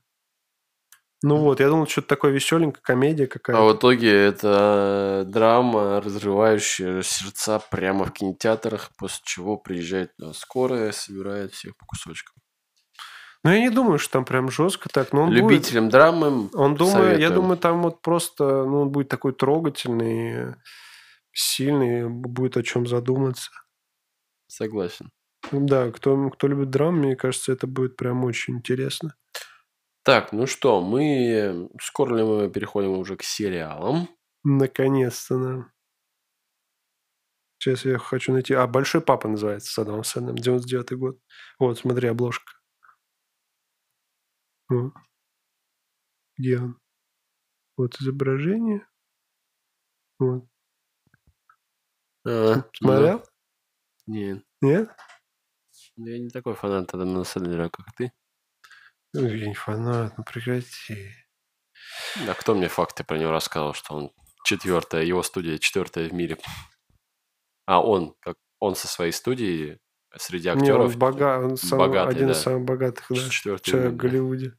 [1.26, 3.64] Ну вот, я думал, что-то такое веселенькое, комедия А какая-то.
[3.64, 11.52] в итоге это драма, разрывающая сердца прямо в кинотеатрах, после чего приезжает э, скорая, собирает
[11.52, 12.36] всех по кусочкам.
[13.42, 15.40] Ну, я не думаю, что там прям жестко так, но он будет...
[15.40, 20.54] Любителям драмы Он думаю, я думаю, там вот просто, ну, он будет такой трогательный,
[21.32, 23.50] сильный, будет о чем задуматься.
[24.46, 25.10] Согласен.
[25.50, 29.16] Да, кто, кто любит драму, мне кажется, это будет прям очень интересно.
[30.06, 34.08] Так, ну что, мы скоро ли мы переходим уже к сериалам?
[34.44, 35.72] Наконец-то, да.
[37.58, 38.54] Сейчас я хочу найти...
[38.54, 41.20] А, «Большой папа» называется с Адамом Сэндлером, 99 год.
[41.58, 42.52] Вот, смотри, обложка.
[44.68, 44.92] Вот.
[46.38, 46.80] Где он?
[47.76, 48.86] Вот изображение.
[50.20, 50.44] Вот.
[52.24, 53.24] А, Смотрел?
[54.06, 54.44] ну, Нет.
[54.60, 54.90] Нет?
[55.96, 58.12] Я не такой фанат Адама Сэндлера, как ты.
[59.12, 61.10] Ну, Я не фанат, ну прекрати.
[62.28, 64.12] А кто мне факты про него рассказал, что он
[64.44, 66.38] четвертая, его студия четвертая в мире?
[67.66, 69.78] А он, как он со своей студией
[70.16, 71.38] среди Не, он, актеров бога...
[71.38, 72.42] он сам- богатый, один из да.
[72.42, 73.90] самых богатых да, человек в мире, да.
[73.90, 74.52] Голливуде.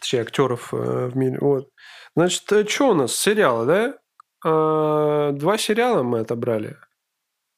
[0.00, 1.38] Точнее, актеров э, в мире.
[1.40, 1.68] Вот.
[2.14, 3.14] Значит, что у нас?
[3.16, 3.98] Сериалы, да?
[4.44, 6.78] А, Два сериала мы отобрали.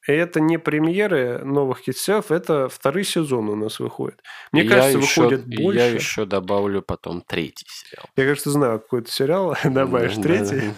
[0.08, 4.22] Это не премьеры новых китсев, это второй сезон у нас выходит.
[4.52, 5.78] Мне И кажется, я еще- выходит больше.
[5.80, 8.06] Я еще добавлю потом третий сериал.
[8.16, 10.72] Я, кажется, знаю какой-то сериал, добавишь третий.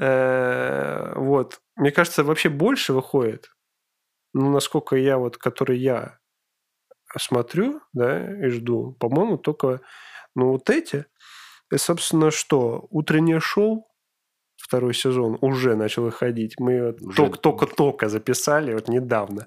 [0.00, 1.60] Э, Вот.
[1.74, 3.50] Мне кажется, вообще больше выходит.
[4.32, 6.18] Ну, насколько я вот, который я
[7.18, 9.80] смотрю, да, и жду, по-моему, только,
[10.36, 11.06] ну, вот эти.
[11.72, 12.86] И, собственно, что?
[12.90, 13.87] Утреннее шоу,
[14.58, 16.54] второй сезон, уже начал выходить.
[16.58, 19.46] Мы Уже- только- только-только записали, вот недавно.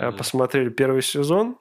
[0.00, 1.58] Э, Посмотрели первый сезон,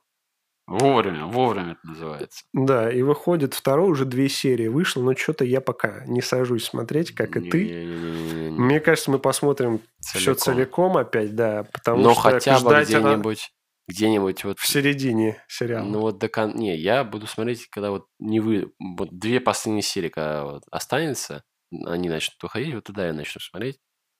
[0.69, 2.43] Вовремя, вовремя это называется.
[2.51, 7.15] да, и выходит второй, уже две серии вышло, но что-то я пока не сажусь смотреть,
[7.15, 8.51] как и ты.
[8.51, 10.37] Мне кажется, мы посмотрим все Целиком.
[10.37, 13.51] целиком опять, да, потому Но что хотя бы ждать она где-нибудь,
[13.87, 15.85] где-нибудь вот в середине сериала.
[15.85, 16.53] Ну вот до кон...
[16.55, 18.73] Не, я буду смотреть, когда вот не вы...
[18.97, 23.79] Вот две последние серии, когда вот останется, они начнут выходить, вот тогда я начну смотреть.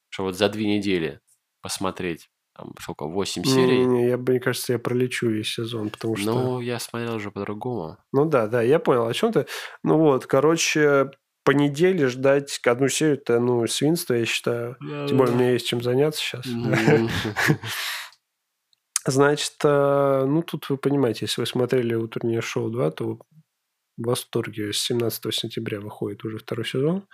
[0.09, 1.19] Что вот за две недели
[1.61, 3.79] посмотреть, там, сколько, восемь серий.
[3.79, 6.33] Не-не-не, я бы, мне кажется, я пролечу весь сезон, потому что...
[6.33, 7.97] Ну, я смотрел уже по-другому.
[8.11, 9.45] Ну да, да, я понял, о чем ты.
[9.83, 11.11] Ну вот, короче,
[11.43, 14.77] по неделе ждать одну серию, это, ну, свинство, я считаю.
[15.07, 16.45] Тем более, мне есть чем заняться сейчас.
[19.05, 23.19] Значит, э, ну тут вы понимаете, если вы смотрели «Утреннее шоу 2», то
[23.97, 24.71] в восторге.
[24.73, 27.07] С 17 сентября выходит уже второй сезон.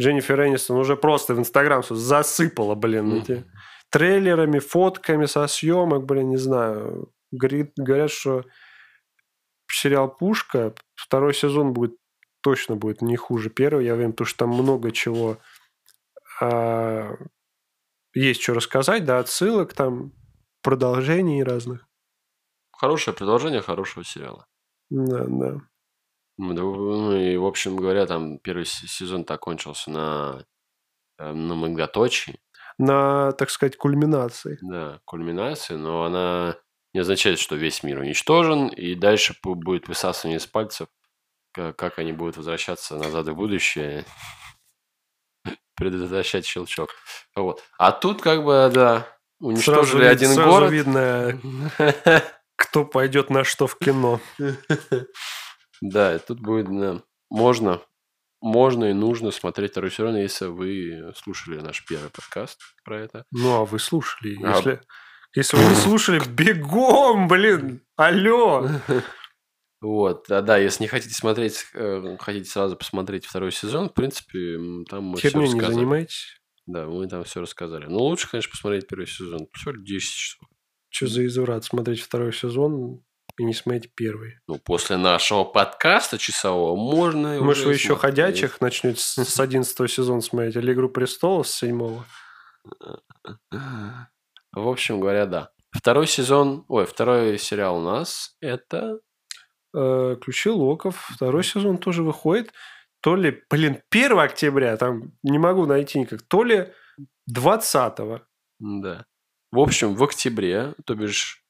[0.00, 3.18] Дженнифер Энистон уже просто в Инстаграм всё засыпала, блин, Мгм.
[3.20, 3.44] эти
[3.90, 7.12] трейлерами, фотками со съемок, блин, не знаю.
[7.30, 8.44] Говорит, говорят, что
[9.70, 11.96] сериал «Пушка», второй сезон будет
[12.42, 15.38] точно будет не хуже первого, я уверен, потому что там много чего
[16.40, 17.14] а,
[18.14, 20.12] есть что рассказать, да, отсылок там,
[20.62, 21.86] продолжений разных.
[22.72, 24.46] Хорошее продолжение хорошего сериала.
[24.90, 25.60] Да, да.
[26.38, 30.44] Ну, да, ну и, в общем говоря, там первый сезон-то окончился на,
[31.18, 32.40] э, на многоточии.
[32.78, 34.58] На, так сказать, кульминации.
[34.62, 36.56] Да, кульминация, но она
[36.94, 40.88] не означает, что весь мир уничтожен, и дальше будет высасывание из пальцев,
[41.52, 44.04] ка- как они будут возвращаться назад в будущее,
[45.76, 46.90] предотвращать щелчок.
[47.36, 47.62] Вот.
[47.78, 49.06] А тут как бы, да,
[49.38, 50.70] уничтожили Сразу, один сразу город.
[50.72, 51.40] видно,
[52.56, 54.20] кто пойдет на что в кино.
[55.82, 57.82] Да, и тут будет, да, можно,
[58.40, 63.24] можно и нужно смотреть второй сезон, если вы слушали наш первый подкаст про это.
[63.32, 64.38] Ну, а вы слушали.
[64.44, 64.80] А- Если,
[65.34, 67.82] если вы не слушали, бегом, блин!
[67.96, 68.66] Алло!
[69.80, 74.56] Вот, а, да, если не хотите смотреть, э, хотите сразу посмотреть второй сезон, в принципе,
[74.88, 75.74] там мы все Херней не рассказали.
[75.74, 76.36] занимайтесь.
[76.66, 77.86] Да, мы там все рассказали.
[77.86, 79.48] Но лучше, конечно, посмотреть первый сезон.
[79.66, 80.48] Лишь 10 часов.
[80.88, 83.02] Что за изврат смотреть второй сезон
[83.42, 84.38] и не смотреть первый?
[84.46, 88.00] Ну, после нашего подкаста часового можно Может, уже вы еще смотреть.
[88.00, 92.02] ходячих начнете с с 11 сезона смотреть, или «Игру престолов» с 7
[94.52, 95.50] В общем говоря, да.
[95.72, 99.00] Второй сезон, ой, второй сериал у нас это...
[99.74, 101.08] Э, Ключи Локов.
[101.14, 102.52] Второй сезон тоже выходит.
[103.00, 106.72] То ли, блин, 1 октября, там не могу найти никак, то ли
[107.26, 108.22] 20
[108.60, 109.06] Да.
[109.50, 111.42] В общем, в октябре, то бишь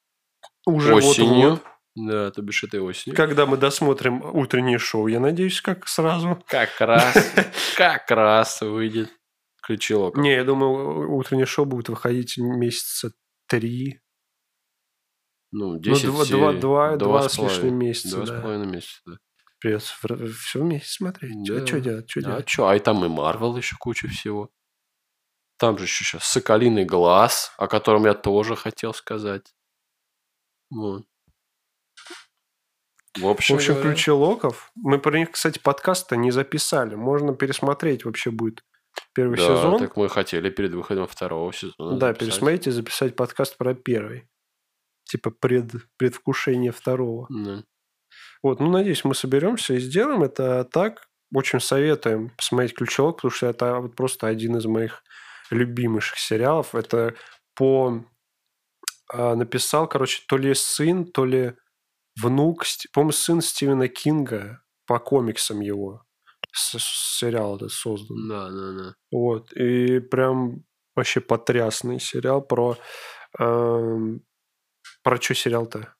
[0.67, 1.72] уже осенью, вот-вот.
[1.95, 6.43] Да, то бишь этой осенью, Когда мы досмотрим утреннее шоу, я надеюсь, как сразу.
[6.47, 7.15] как раз,
[7.77, 9.11] как раз выйдет
[9.63, 10.23] Ключи Локов.
[10.23, 13.13] Не, я думаю, утреннее шоу будет выходить месяца
[13.47, 14.01] три.
[15.53, 17.55] Ну, Ну, 10 два, серий, два, два, два с половиной.
[17.57, 19.17] лишним месяца, Два с половиной месяца, да.
[19.61, 19.95] Придется
[20.41, 21.47] все вместе смотреть.
[21.47, 21.63] Да.
[21.63, 22.11] А что делать?
[22.11, 22.49] Что А делать?
[22.49, 22.69] что?
[22.69, 24.51] А и там и Марвел еще куча всего.
[25.59, 29.55] Там же еще сейчас Соколиный глаз, о котором я тоже хотел сказать.
[30.71, 31.05] Вот.
[33.17, 34.71] В В общем, общем, говоря, локов.
[34.75, 36.95] Мы про них, кстати, подкаст-то не записали.
[36.95, 38.65] Можно пересмотреть вообще будет
[39.15, 39.79] первый да, сезон.
[39.79, 42.19] так мы хотели перед выходом второго сезона да, записать.
[42.19, 44.29] пересмотреть и записать подкаст про первый.
[45.05, 47.27] Типа пред, предвкушение второго.
[47.29, 47.65] Да.
[48.43, 51.09] Вот, ну, надеюсь, мы соберемся и сделаем это так.
[51.35, 55.03] Очень советуем посмотреть «Ключелок», потому что это вот просто один из моих
[55.51, 56.75] любимейших сериалов.
[56.75, 57.15] Это
[57.55, 58.05] по...
[59.13, 61.55] а, написал, короче, то ли сын, то ли
[62.21, 66.05] внук, по-моему, сын Стивена Кинга по комиксам его.
[66.53, 68.29] С- с- сериал этот создан.
[68.29, 68.95] Да, да, да.
[69.11, 69.53] Вот.
[69.53, 72.77] И прям вообще потрясный сериал про...
[73.39, 74.23] эм,
[75.03, 75.95] про что сериал-то?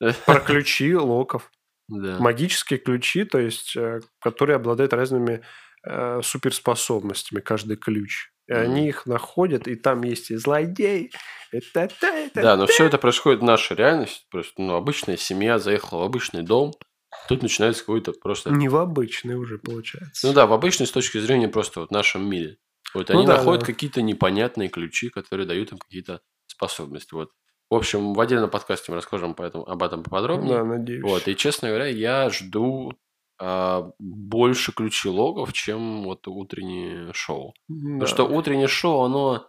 [0.26, 1.50] Про ключи локов.
[1.88, 2.18] Да.
[2.18, 5.42] Магические ключи, то есть, э, которые обладают разными
[5.86, 8.30] э, суперспособностями, каждый ключ.
[8.48, 8.60] И Мгм.
[8.62, 11.10] они их находят, и там есть и злодей.
[11.52, 14.24] и та-та, и та- Да, но все это происходит в нашей реальности.
[14.30, 16.72] Просто, ну, обычная семья заехала в обычный дом.
[17.28, 18.50] Тут начинается какой-то просто...
[18.50, 20.26] Не в обычный уже, получается.
[20.26, 22.56] Ну да, в обычной с точки зрения просто вот в нашем мире.
[22.92, 23.66] Вот Ну они да, находят да.
[23.66, 27.14] какие-то непонятные ключи, которые дают им какие-то способности.
[27.14, 27.30] Вот.
[27.70, 30.58] В общем, в отдельном подкасте мы расскажем поэтому, об этом поподробнее.
[30.58, 31.02] Да, надеюсь.
[31.02, 32.92] Вот, и, честно говоря, я жду
[33.40, 37.54] а, больше ключи логов, чем вот утреннее шоу.
[37.68, 38.04] Да.
[38.04, 39.48] Потому что утреннее шоу, оно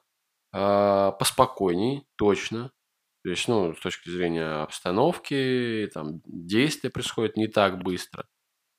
[0.53, 2.71] а, поспокойней, точно.
[3.23, 8.25] То есть, ну, с точки зрения обстановки, там, действия происходят не так быстро.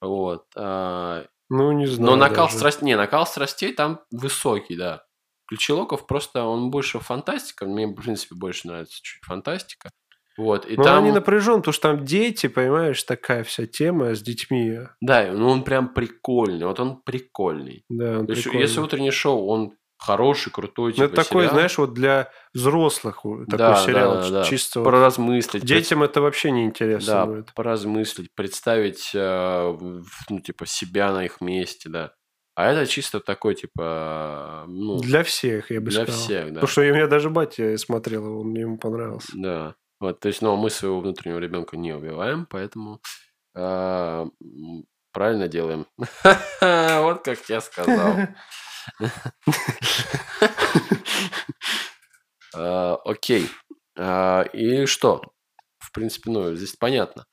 [0.01, 0.47] Вот.
[0.57, 2.11] а, Ну, не знаю.
[2.13, 2.59] но накал даже.
[2.59, 5.05] страстей, не, накал страстей там высокий, да.
[5.49, 7.67] Ключи локов просто, он больше фантастика.
[7.67, 9.91] Мне, в принципе, больше нравится чуть фантастика.
[10.37, 10.99] Вот, и Ну, там...
[11.03, 14.81] они напряжен, потому что там дети, понимаешь, такая вся тема с детьми.
[15.01, 16.67] Да, ну он прям прикольный.
[16.67, 17.85] Вот он прикольный.
[17.89, 18.63] Да, он То есть, прикольный.
[18.67, 21.55] если утреннее шоу, он хороший, крутой, Ну, типа, это такой, сериал.
[21.55, 24.15] знаешь, вот для взрослых такой Да, сериал.
[24.17, 24.45] да, да, да.
[24.45, 24.83] Чисто.
[24.85, 25.65] Поразмыслить.
[25.65, 27.55] Детям это вообще не интересно Да, будет.
[27.55, 29.77] поразмыслить, представить, э,
[30.29, 32.13] ну, типа, себя на их месте, да.
[32.55, 36.21] А это чисто такой, типа, ну, Для всех, я бы для сказал.
[36.23, 36.53] всех, да.
[36.61, 39.33] Потому что у меня даже батя смотрел его, мне ему понравился.
[39.35, 39.75] Да.
[40.01, 43.01] Вот, то есть, ну, мы своего внутреннего ребенка не убиваем, поэтому
[43.57, 44.33] м,
[45.13, 45.87] правильно делаем.
[46.61, 48.17] Вот как я сказал.
[52.55, 53.49] А, Окей.
[53.99, 55.23] А, И что?
[55.79, 57.27] В принципе, ну, здесь понятно.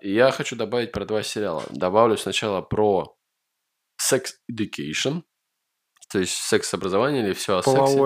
[0.00, 1.64] Я хочу добавить про два сериала.
[1.70, 3.16] Добавлю сначала про
[4.00, 5.22] Sex Education,
[6.10, 7.96] то есть секс-образование или все о сексе.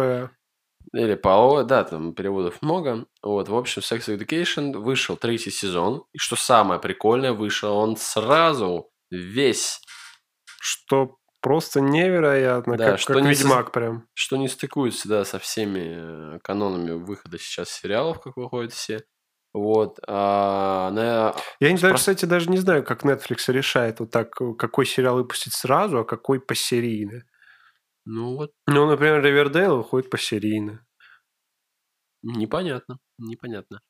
[0.92, 3.07] Или половое, да, там переводов много.
[3.22, 6.05] Вот, в общем, Sex Education вышел третий сезон.
[6.12, 9.81] И что самое прикольное, вышел он сразу весь,
[10.61, 14.07] Что просто невероятно, Да, как, что как не Ведьмак прям.
[14.14, 19.04] что не стыкуется, да, со всеми э, канонами выхода сейчас сериалов, как выходят все.
[19.52, 19.98] Вот.
[20.06, 21.35] А, на...
[21.58, 25.17] Я, не знаю, кстати, даже не знаю, как Netflix решает вот так, э, какой сериал
[25.17, 27.23] выпустить сразу, а какой посерийно.
[28.15, 30.87] Ну вот, Ну, например, Ривердейл выходит посерийно.
[32.23, 33.81] непонятно, непонятно.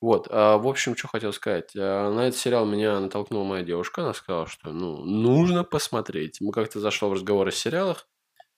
[0.00, 1.72] Вот, а, в общем, что хотел сказать.
[1.76, 4.02] А, на этот сериал меня натолкнула моя девушка.
[4.02, 6.40] Она сказала, что, ну, нужно посмотреть.
[6.40, 8.08] Мы как-то зашло в разговор о сериалах.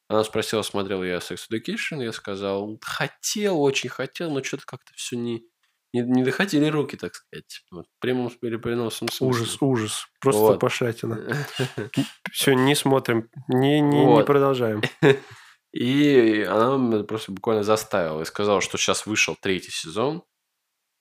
[0.08, 2.02] Она спросила, смотрел я Sex Education.
[2.04, 5.44] Я сказал, хотел, очень хотел, но что-то как-то все не,
[5.92, 7.62] не, не доходили руки, так сказать.
[7.70, 9.42] Вот, в прямом или переносном смысле.
[9.42, 10.06] Ужас, ужас.
[10.20, 10.60] Просто Вот.
[10.60, 11.36] пошлятина.
[12.32, 14.26] Все, не смотрим, не, не, не Вот.
[14.26, 14.82] продолжаем.
[15.72, 20.22] И она просто буквально заставила и сказала, что сейчас вышел третий сезон.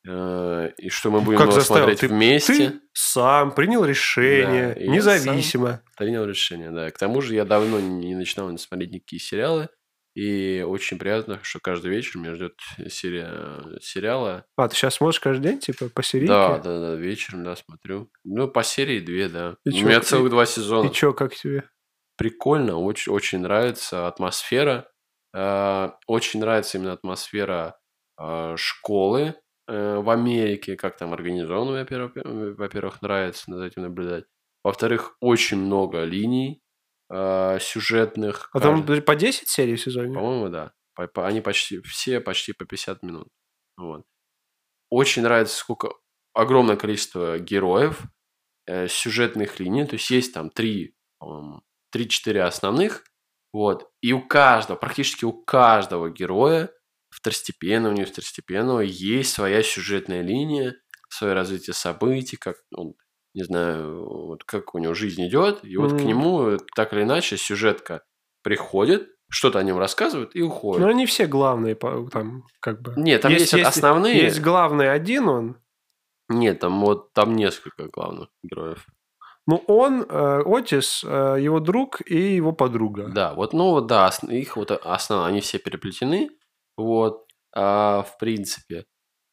[0.07, 1.83] э, и что мы будем Как его заставил?
[1.83, 2.69] смотреть Ты- вместе.
[2.71, 5.81] Ты сам принял решение, Да, независимо.
[5.97, 6.91] Принял решение, да.
[6.91, 9.69] К тому же я давно не начинал не смотреть никакие сериалы.
[10.17, 12.55] И очень приятно, что каждый вечер меня ждет
[12.89, 14.45] серия сериала.
[14.55, 16.33] А, ты сейчас смотришь каждый день, типа, по серийке?
[16.33, 18.09] Да, да, да, вечером, да, смотрю.
[18.23, 19.57] Ну, по серии две, да.
[19.63, 20.87] И У чё, меня целых два сезона.
[20.87, 21.69] И чё, как тебе?
[22.17, 24.89] Прикольно, очень, очень нравится атмосфера.
[25.35, 27.77] Э, Очень нравится именно атмосфера
[28.19, 29.35] э, школы
[29.67, 34.23] э, в Америке, как там организовано, во-первых, э, во-первых, нравится за этим наблюдать.
[34.63, 36.63] Во-вторых, очень много линий
[37.09, 38.49] э, сюжетных.
[38.53, 40.13] А там Каждый- по 10 серий в сезоне?
[40.13, 40.73] по-моему, да.
[40.95, 43.27] По- по- Они почти все почти по 50 минут.
[43.77, 44.03] Вот.
[44.89, 45.93] Очень нравится, сколько
[46.33, 48.01] огромное количество героев,
[48.65, 49.85] э, сюжетных линий.
[49.85, 50.95] То есть есть там три,
[51.91, 53.03] три-четыре основных.
[53.53, 53.89] Вот.
[54.01, 56.69] И у каждого, практически у каждого героя,
[57.09, 60.75] второстепенного, не второстепенного, есть своя сюжетная линия,
[61.09, 62.93] свое развитие событий, как он,
[63.37, 66.07] не знаю, вот как у него жизнь идет, и вот к Мгм.
[66.07, 68.01] нему так или иначе сюжетка
[68.41, 70.81] приходит, что-то о нем рассказывают и уходит.
[70.81, 72.93] Ну, они все главные, там, как бы.
[72.97, 74.23] Нет, там есть, основные.
[74.23, 75.57] Есть главный один он.
[76.29, 78.87] Нет, там вот там несколько главных героев.
[79.45, 83.07] Ну, он, э, Отис, э, его друг и его подруга.
[83.07, 86.31] Да, вот, ну вот, да, их вот основные, они все переплетены,
[86.75, 88.85] вот, а, в принципе.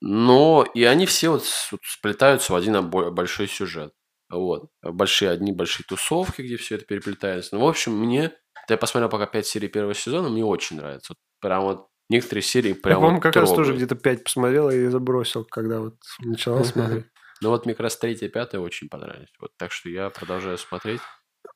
[0.06, 1.44] Но и они все вот,
[1.82, 3.94] сплетаются в один большой сюжет.
[4.28, 4.68] Вот.
[4.82, 7.54] Большие одни большие тусовки, где все это переплетается.
[7.56, 8.28] Ну, в общем, мне,
[8.68, 11.14] да я посмотрел пока 5 серий первого сезона, мне очень нравится.
[11.14, 13.76] Вот прям вот некоторые серии Я, прям по-моему, вот как раз тоже трогают.
[13.78, 17.06] где-то 5 посмотрел и забросил, когда вот начала смотреть.
[17.40, 19.32] Ну вот мне как раз третья, пятая очень понравились.
[19.40, 21.00] Вот, так что я продолжаю смотреть.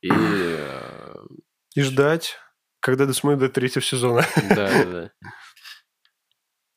[0.01, 1.15] И э,
[1.75, 2.37] И ждать,
[2.81, 4.25] когда досмотрю до третьего сезона.
[4.49, 5.13] Да, да, да.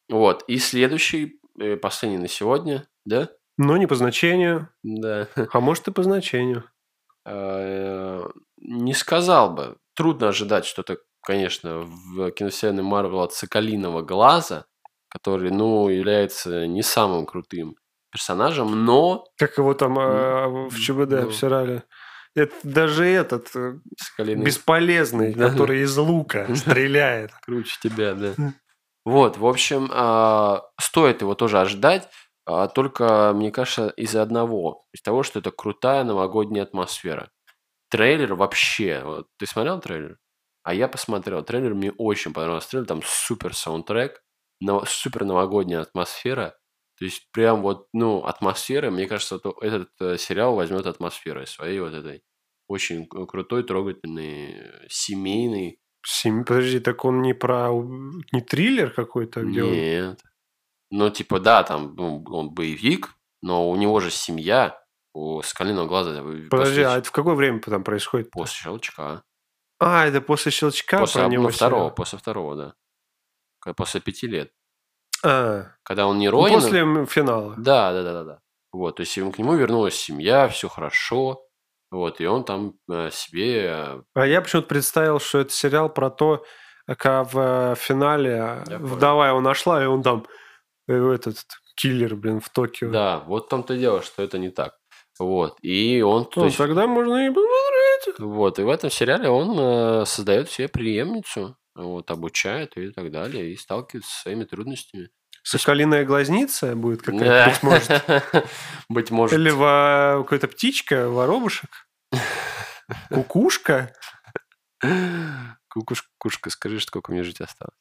[0.10, 0.44] Вот.
[0.48, 1.40] И следующий,
[1.82, 3.30] последний на сегодня, да?
[3.58, 5.28] Но не по значению, Да.
[5.54, 6.64] а может и по значению.
[7.26, 8.24] Э,
[8.58, 9.78] Не сказал бы.
[9.96, 14.66] Трудно ожидать что-то, конечно, в киновселенной Марвел от Соколиного глаза,
[15.10, 17.76] который, ну, является не самым крутым
[18.12, 21.24] персонажем, но Как его там э, в ЧБД Ну.
[21.28, 21.84] обсирали.
[22.34, 25.50] Это, даже этот э, Соколиный бесполезный, Да.
[25.50, 27.32] который из лука стреляет.
[27.46, 28.34] круче тебя, да.
[29.06, 32.10] Вот, в общем, а, стоит его тоже ожидать,
[32.46, 34.86] а, только, мне кажется, из-за одного.
[34.94, 37.32] Из того, что это крутая новогодняя атмосфера.
[37.90, 39.02] Трейлер вообще...
[39.04, 40.18] Вот, ты смотрел трейлер?
[40.64, 41.44] А я посмотрел.
[41.44, 42.70] Трейлер мне очень понравился.
[42.72, 44.22] Трейлер там супер саундтрек,
[44.62, 46.56] но- супер новогодняя атмосфера.
[47.00, 51.80] То есть прям вот, ну, атмосфера, мне кажется, то этот э, сериал возьмет атмосферой своей
[51.80, 52.22] вот этой
[52.68, 57.72] очень к- крутой, трогательный, э, семейный, Сем- Подожди, так он не про...
[58.32, 59.42] Не триллер какой-то?
[59.42, 60.22] где он- Нет.
[60.90, 64.82] Ну, типа, да, там ну, он боевик, но у него же семья,
[65.14, 68.32] у Скалиного глаза вы- Подожди, после, а это в какое время там происходит?
[68.32, 69.24] после щелчка.
[69.80, 71.96] А, это после щелчка после про ну, него второго, сериал?
[71.96, 73.74] после второго, да.
[73.74, 74.52] После пяти лет.
[75.24, 76.60] А, Когда он не ну, Ронин.
[76.60, 77.56] после финала.
[77.58, 78.40] Да, да, да, да, да.
[78.74, 81.46] Вот, то есть к нему вернулась семья, все хорошо.
[81.92, 83.66] Вот, и он там э, себе...
[83.68, 86.44] э, А я почему-то представил, что это сериал про то,
[86.98, 88.86] как в э, финале Я понял.
[88.96, 90.26] вдова его нашла, и он там
[90.88, 91.38] э, этот
[91.76, 92.90] киллер, блин, в Токио.
[92.92, 94.78] Да, вот и дело, что это не так.
[95.20, 96.26] Вот, и он...
[96.26, 98.20] то Ну, есть- тогда можно и посмотреть.
[98.20, 103.52] Вот, и в этом сериале он э, создает себе преемницу, вот, обучает и так далее,
[103.52, 105.10] и сталкивается со своими трудностями.
[105.44, 108.46] Соколиная глазница будет какая-то, быть может.
[108.90, 109.40] Быть может.
[109.40, 111.70] Или во- какая-то птичка, воробушек.
[113.10, 113.94] Кукушка.
[115.70, 117.74] Кукушка, кукушка, скажи, сколько мне жить осталось.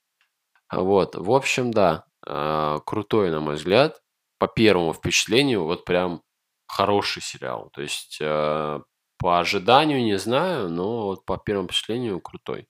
[0.73, 4.01] Вот, в общем, да, э, крутой, на мой взгляд.
[4.39, 6.23] По первому впечатлению, вот прям
[6.67, 7.71] хороший сериал.
[7.73, 8.81] То есть, э,
[9.19, 12.69] по ожиданию не знаю, но вот по первому впечатлению крутой.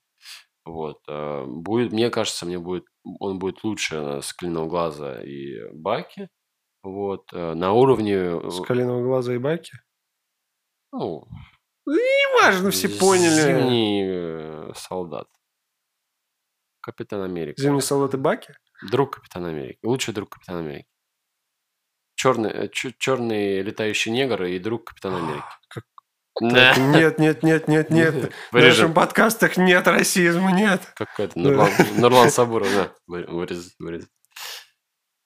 [0.65, 0.99] Вот.
[1.07, 6.29] э, Будет, мне кажется, мне будет, он будет лучше Склиного глаза и Баки.
[6.83, 7.31] Вот.
[7.33, 8.13] э, На уровне...
[8.15, 9.73] э, Скалиного глаза и баки.
[10.91, 11.27] Ну,
[11.85, 13.29] Неважно, все поняли.
[13.41, 15.27] Зимний э, солдат.
[16.81, 17.61] Капитан Америка.
[17.61, 18.53] Зимний солдат и баки?
[18.89, 19.79] Друг Капитана Америки.
[19.83, 20.87] Лучший друг Капитана Америки.
[22.15, 25.45] Черный, черный летающий негр и друг Капитана Америки.
[25.69, 25.85] Как-
[26.39, 26.75] Да.
[26.75, 28.31] Нет, нет, нет, нет, нет.
[28.51, 30.81] В нашем подкастах нет расизма, нет.
[30.95, 32.91] Какой-то Нурлан, Нурлан Сабуров, да.
[33.07, 34.09] вы- Вырезать, вырезать.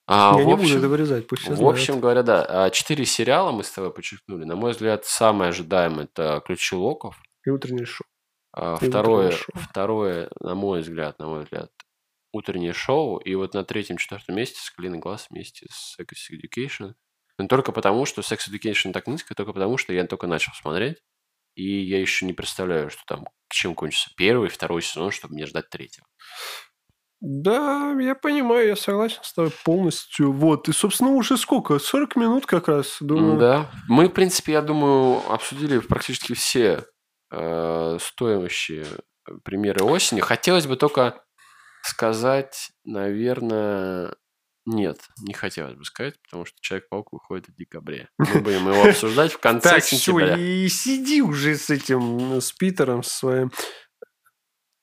[0.08, 2.45] А, Я в не буду общем- это вырезать, пусть все В общем говоря, да.
[2.66, 4.43] а, Четыре сериала мы с тобой подчеркнули.
[4.45, 7.22] На мой взгляд, самое ожидаемое это «Ключи локов».
[7.45, 8.06] И утреннее шоу.
[8.53, 9.47] А, И Второе, шоу.
[9.56, 11.72] второе, на мой взгляд, на мой взгляд,
[12.34, 16.93] утреннее шоу, и вот на третьем-четвертом месте «Соколиный глаз» вместе с Sex Education.
[17.38, 20.97] Но только потому, что Sex Education так низко, только потому, что я только начал смотреть,
[21.55, 25.45] и я еще не представляю, что там, к чему кончится первый, второй сезон, чтобы мне
[25.45, 26.05] ждать третьего.
[27.21, 30.31] Да, я понимаю, я согласен с тобой полностью.
[30.31, 31.79] Вот, и, собственно, уже сколько?
[31.79, 33.39] 40 минут как раз, думаю.
[33.39, 33.71] Да.
[33.88, 36.86] Мы, в принципе, я думаю, обсудили практически все
[37.31, 38.86] э, стоимощие
[39.43, 40.19] примеры осени.
[40.19, 41.23] Хотелось бы только
[41.81, 44.15] сказать, наверное,
[44.66, 48.09] нет, не хотелось бы сказать, потому что Человек-паук выходит в декабре.
[48.18, 50.36] Мы будем его обсуждать в конце сентября.
[50.38, 53.51] и сиди уже с этим, с Питером своим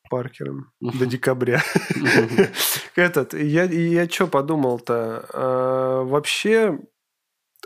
[0.09, 1.63] Паркером до декабря.
[2.97, 5.27] Этот, я, я что подумал-то?
[5.33, 6.79] А, вообще,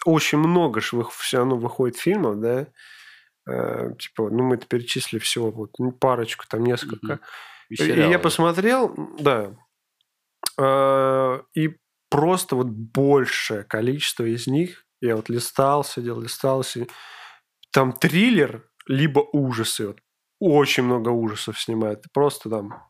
[0.04, 2.68] очень много же все равно выходит фильмов, да?
[3.46, 7.20] А, типа, ну, мы это перечислили всего, вот, ну, парочку, там несколько.
[7.68, 9.54] И И я посмотрел, да,
[10.58, 11.76] а, и
[12.10, 16.86] просто вот большее количество из них, я вот листал, сидел, листался,
[17.72, 19.98] там триллер, либо ужасы, вот,
[20.40, 22.82] очень много ужасов снимают, просто там,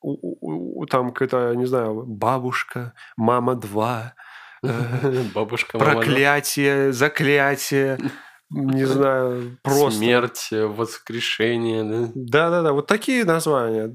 [0.00, 4.14] у- у- у- там какая-то, не знаю, бабушка, мама 2,
[5.34, 7.98] Бабушка, мама, проклятие, заклятие,
[8.50, 9.98] не знаю, просто.
[9.98, 11.84] смерть, э, воскрешение.
[11.84, 12.10] да.
[12.14, 13.88] Да-да-да, вот такие названия.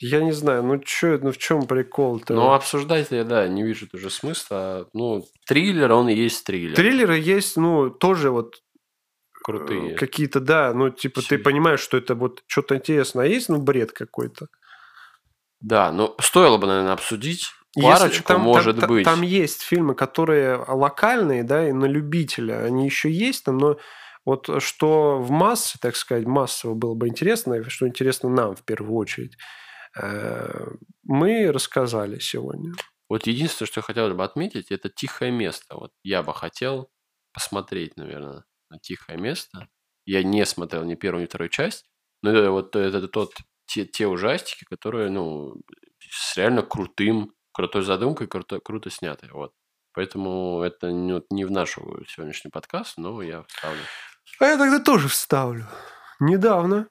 [0.00, 2.34] Ну, Я не знаю, ну чё, ну в чем прикол-то?
[2.34, 4.88] Ну, обсуждать я, да, не вижу тоже смысла.
[4.92, 6.76] Ну, триллер, он и есть триллер.
[6.76, 8.58] Триллеры есть, ну, тоже вот э,
[9.44, 9.94] Крутые.
[9.94, 11.44] какие-то, да, ну, типа, ты Сильно.
[11.44, 14.48] понимаешь, что это вот что-то интересное, а есть, ну, бред какой-то.
[15.60, 17.46] Да, но стоило бы, наверное, обсудить.
[17.76, 19.04] Если Парочку, там, может там, быть.
[19.04, 23.78] Там есть фильмы, которые локальные, да, и на любителя, они еще есть там, но
[24.24, 28.94] вот что в массе, так сказать, массово было бы интересно, что интересно нам в первую
[28.94, 29.63] очередь, э,
[31.04, 32.72] мы рассказали сегодня.
[33.08, 35.76] Вот единственное, что я хотел бы отметить, это тихое место.
[35.76, 36.90] Вот я бы хотел
[37.32, 39.68] посмотреть, наверное, на тихое место.
[40.06, 41.84] Я не смотрел ни первую, ни вторую часть,
[42.22, 43.34] но это вот это тот
[43.66, 45.60] те, те ужастики, которые, ну,
[46.10, 49.28] с реально крутым, крутой задумкой, круто, круто сняты.
[49.32, 49.52] Вот.
[49.92, 51.74] Поэтому это не, не в наш
[52.08, 53.80] сегодняшний подкаст, но я вставлю.
[54.40, 55.66] А я тогда тоже вставлю.
[56.20, 56.88] Недавно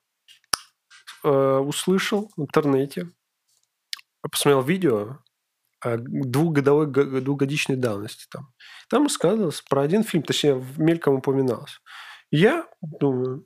[1.24, 3.09] э, услышал в интернете,
[4.21, 5.19] посмотрел видео
[5.84, 8.53] двухгодовой, двухгодичной давности там.
[8.89, 11.80] Там рассказывалось про один фильм, точнее, мельком упоминалось.
[12.32, 13.45] Я думаю,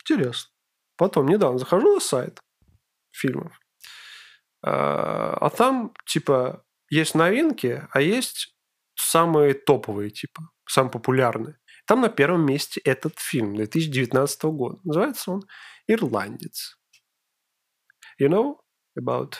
[0.00, 0.50] интересно.
[0.96, 2.40] Потом недавно захожу на сайт
[3.12, 3.58] фильмов,
[4.62, 8.56] а а там, типа, есть новинки, а есть
[8.96, 11.58] самые топовые, типа, самые популярные.
[11.86, 14.78] Там на первом месте этот фильм 2019 года.
[14.84, 15.42] Называется он
[15.86, 16.77] «Ирландец».
[18.18, 18.56] You know
[18.96, 19.38] about...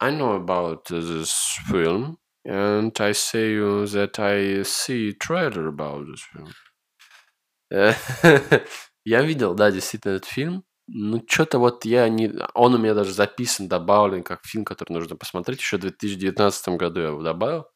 [0.00, 6.22] I know about this film, and I say you that I see trailer about this
[6.32, 6.52] film.
[9.04, 10.64] Я видел, да, действительно, этот фильм.
[10.88, 12.32] Ну, что-то вот я не...
[12.54, 15.60] Он у меня даже записан, добавлен, как фильм, который нужно посмотреть.
[15.60, 17.66] Еще в 2019 году я его добавил.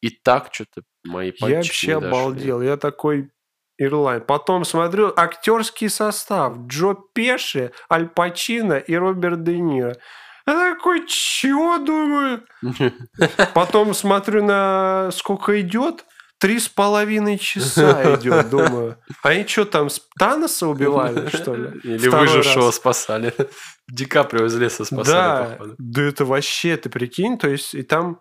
[0.00, 2.62] И так что-то мои пальчики Я вообще обалдел.
[2.62, 3.30] Я такой
[3.78, 4.26] Ирланд.
[4.26, 6.56] Потом смотрю актерский состав.
[6.66, 9.94] Джо Пеши, Аль Пачино и Роберт Де Ниро.
[10.46, 12.42] Я такой, чего, думаю?
[13.54, 16.04] Потом смотрю на сколько идет.
[16.38, 18.98] Три с половиной часа идет, думаю.
[19.22, 21.80] Они что там, с Таноса убивали, что ли?
[21.82, 22.76] Или Второй выжившего раз.
[22.76, 23.32] спасали.
[23.88, 25.74] Ди Каприо из леса спасали, Да, походу.
[25.78, 28.20] да это вообще, ты прикинь, то есть и там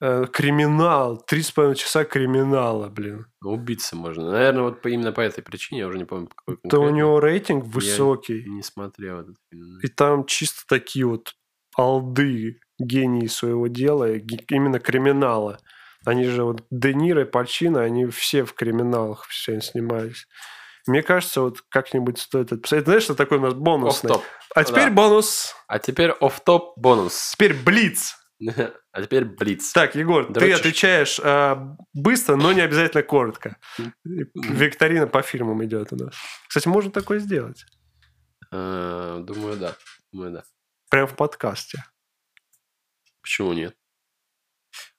[0.00, 3.26] криминал, три с половиной часа криминала, блин.
[3.40, 4.30] Ну, Убиться можно.
[4.30, 6.80] Наверное, вот по- именно по этой причине, я уже не помню, по какой То у
[6.82, 6.96] конкретно.
[6.96, 8.44] него рейтинг высокий.
[8.48, 9.78] Не смотрел этот фильм.
[9.82, 11.32] И там чисто такие вот
[11.76, 14.12] алды гении своего дела,
[14.48, 15.58] именно криминала.
[16.04, 20.26] Они же вот Де Ниро и Пальчино, они все в криминалах все снимались.
[20.86, 22.86] Мне кажется, вот как-нибудь стоит это посмотреть.
[22.86, 24.10] Знаешь, что такое у нас бонусный?
[24.10, 24.24] Офф-топ.
[24.54, 24.90] А теперь Да.
[24.94, 25.54] бонус.
[25.66, 27.32] А теперь офф-топ бонус.
[27.32, 28.14] Теперь блиц.
[28.92, 29.72] А теперь блиц.
[29.72, 30.60] Так, Егор, ты Дрочишь?
[30.60, 33.56] отвечаешь а, быстро, но не обязательно коротко.
[34.04, 36.14] Викторина по фильмам идет у нас.
[36.48, 37.64] Кстати, можно такое сделать.
[38.52, 39.76] Э, Думаю, да.
[40.12, 40.44] Думаю, да.
[40.90, 41.84] Прям в подкасте.
[43.22, 43.74] Почему нет?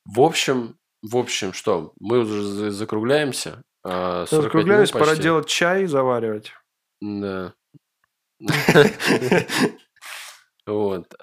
[0.05, 1.93] В общем, в общем, что?
[1.99, 3.63] Мы уже за- закругляемся.
[3.83, 6.53] А, 45 минут Закругляюсь, пора делать чай и заваривать.
[7.01, 7.53] Да.
[10.67, 11.15] Вот.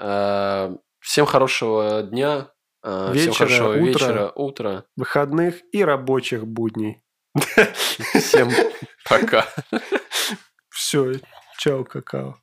[1.05, 2.51] Всем хорошего дня.
[2.83, 3.83] Всем Вечера, хорошего утра.
[3.83, 4.85] вечера, утра.
[4.97, 7.03] Выходных и рабочих будней.
[8.15, 8.51] Всем
[9.09, 9.47] пока.
[10.71, 11.13] Все,
[11.59, 12.39] чао, какао.